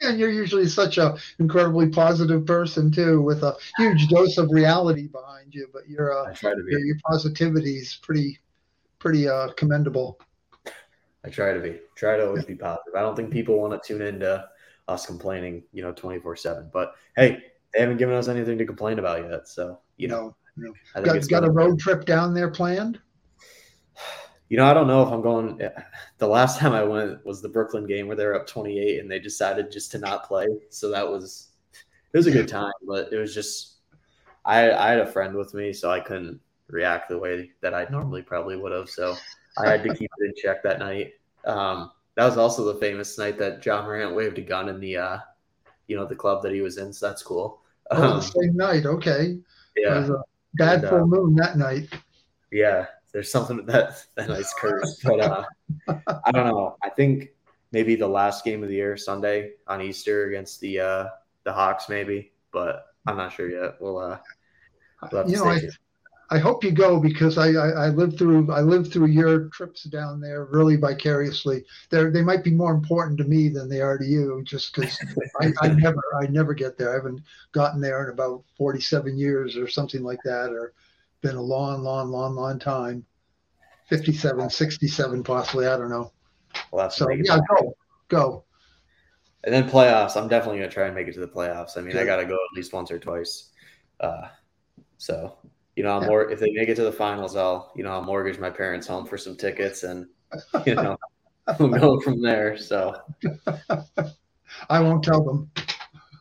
[0.00, 5.08] and you're usually such a incredibly positive person too, with a huge dose of reality
[5.08, 5.68] behind you.
[5.72, 8.38] But your uh, your, your positivity is pretty
[9.00, 10.20] pretty uh, commendable.
[11.24, 11.78] I try to be.
[11.96, 12.94] Try to always be positive.
[12.96, 14.44] I don't think people want to tune into
[14.88, 16.70] us complaining, you know, 24 seven.
[16.72, 17.42] But hey,
[17.72, 19.48] they haven't given us anything to complain about yet.
[19.48, 21.02] So, you know, no, no.
[21.02, 23.00] got, got a road trip down there planned?
[24.50, 25.60] You know, I don't know if I'm going.
[26.18, 29.10] The last time I went was the Brooklyn game where they were up 28 and
[29.10, 30.46] they decided just to not play.
[30.68, 31.48] So that was
[32.12, 33.76] it was a good time, but it was just
[34.44, 37.86] I I had a friend with me, so I couldn't react the way that I
[37.90, 38.90] normally probably would have.
[38.90, 39.16] So
[39.56, 41.12] I had to keep it in check that night.
[41.44, 44.96] Um, that was also the famous night that Ja Morant waved a gun in the
[44.96, 45.18] uh,
[45.86, 46.92] you know the club that he was in.
[46.92, 47.62] So that's cool.
[47.92, 49.38] Oh, um, same night, okay.
[49.76, 50.08] Yeah,
[50.54, 51.88] bad and, full uh, moon that night.
[52.50, 55.44] Yeah, there's something that that night's cursed, but uh,
[55.88, 56.76] I don't know.
[56.82, 57.30] I think
[57.72, 61.06] maybe the last game of the year, Sunday on Easter against the uh,
[61.44, 63.76] the Hawks, maybe, but I'm not sure yet.
[63.80, 64.18] We'll uh,
[65.10, 65.60] we'll you know, I,
[66.32, 69.82] I hope you go because I, I, I lived through I lived through your trips
[69.84, 71.64] down there really vicariously.
[71.90, 74.96] They they might be more important to me than they are to you, just because
[75.40, 76.90] I, I never I never get there.
[76.92, 80.72] I haven't gotten there in about 47 years or something like that, or
[81.20, 83.04] been a long, long, long, long time.
[83.88, 85.66] 57, 67 possibly.
[85.66, 86.12] I don't know.
[86.72, 87.76] Well, so yeah, go,
[88.08, 88.44] go.
[89.44, 90.16] And then playoffs.
[90.16, 91.76] I'm definitely gonna try and make it to the playoffs.
[91.76, 93.50] I mean, I gotta go at least once or twice.
[93.98, 94.28] Uh,
[94.98, 95.38] so
[95.76, 96.32] you know, I'm yeah.
[96.32, 99.06] if they make it to the finals, I'll you know I'll mortgage my parents' home
[99.06, 100.06] for some tickets, and
[100.66, 100.96] you know
[101.58, 102.56] we'll go from there.
[102.56, 102.94] So
[104.68, 105.50] I won't tell them.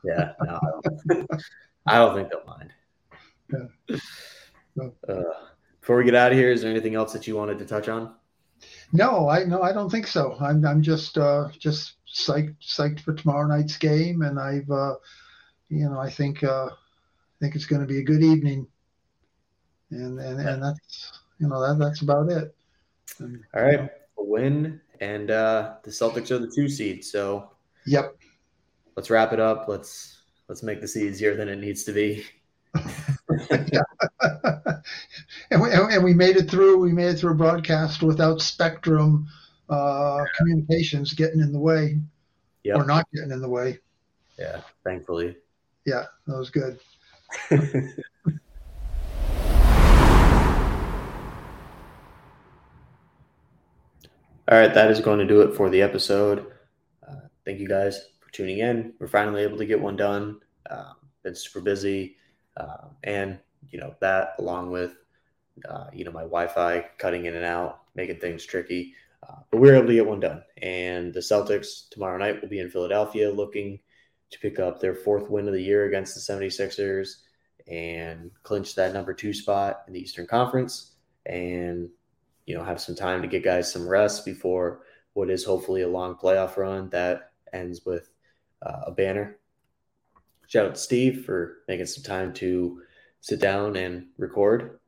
[0.03, 1.41] Yeah, no, I don't,
[1.87, 2.73] I don't think they'll mind.
[3.89, 3.97] Yeah.
[5.07, 5.23] Uh,
[5.79, 7.89] before we get out of here, is there anything else that you wanted to touch
[7.89, 8.13] on?
[8.91, 10.37] No, I no, I don't think so.
[10.39, 14.95] I'm I'm just uh, just psyched psyched for tomorrow night's game, and I've uh,
[15.69, 18.67] you know I think uh, I think it's going to be a good evening,
[19.91, 22.55] and and, and that's you know that that's about it.
[23.19, 27.05] And, All right, you know, a win, and uh, the Celtics are the two seed.
[27.05, 27.51] So
[27.85, 28.17] yep,
[28.95, 29.67] let's wrap it up.
[29.67, 32.25] Let's let's make this easier than it needs to be.
[35.51, 36.77] and, we, and we made it through.
[36.77, 39.27] We made it through a broadcast without Spectrum
[39.69, 41.99] uh, communications getting in the way,
[42.63, 42.77] yep.
[42.77, 43.79] or not getting in the way.
[44.37, 45.35] Yeah, thankfully.
[45.85, 46.79] Yeah, that was good.
[54.47, 56.51] All right, that is going to do it for the episode.
[57.07, 58.93] Uh, thank you guys for tuning in.
[58.99, 60.39] We're finally able to get one done.
[60.67, 62.15] Uh, been super busy,
[62.57, 63.37] uh, and
[63.69, 64.95] you know that along with
[65.67, 68.93] uh, you know my Wi-Fi cutting in and out, making things tricky.
[69.27, 70.43] Uh, but we were able to get one done.
[70.61, 73.79] And the Celtics tomorrow night will be in Philadelphia looking
[74.31, 77.15] to pick up their fourth win of the year against the 76ers
[77.67, 80.93] and clinch that number two spot in the Eastern Conference
[81.25, 81.89] and,
[82.45, 84.81] you know, have some time to get guys some rest before
[85.13, 88.09] what is hopefully a long playoff run that ends with
[88.61, 89.37] uh, a banner.
[90.47, 92.81] Shout out to Steve for making some time to
[93.21, 94.78] sit down and record.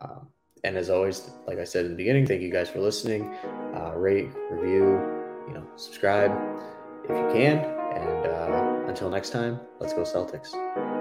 [0.00, 0.28] Um,
[0.64, 3.32] and as always, like I said in the beginning, thank you guys for listening.
[3.74, 5.00] Uh, rate, review,
[5.48, 6.32] you know, subscribe
[7.04, 7.58] if you can.
[7.96, 10.99] And uh, until next time, let's go Celtics.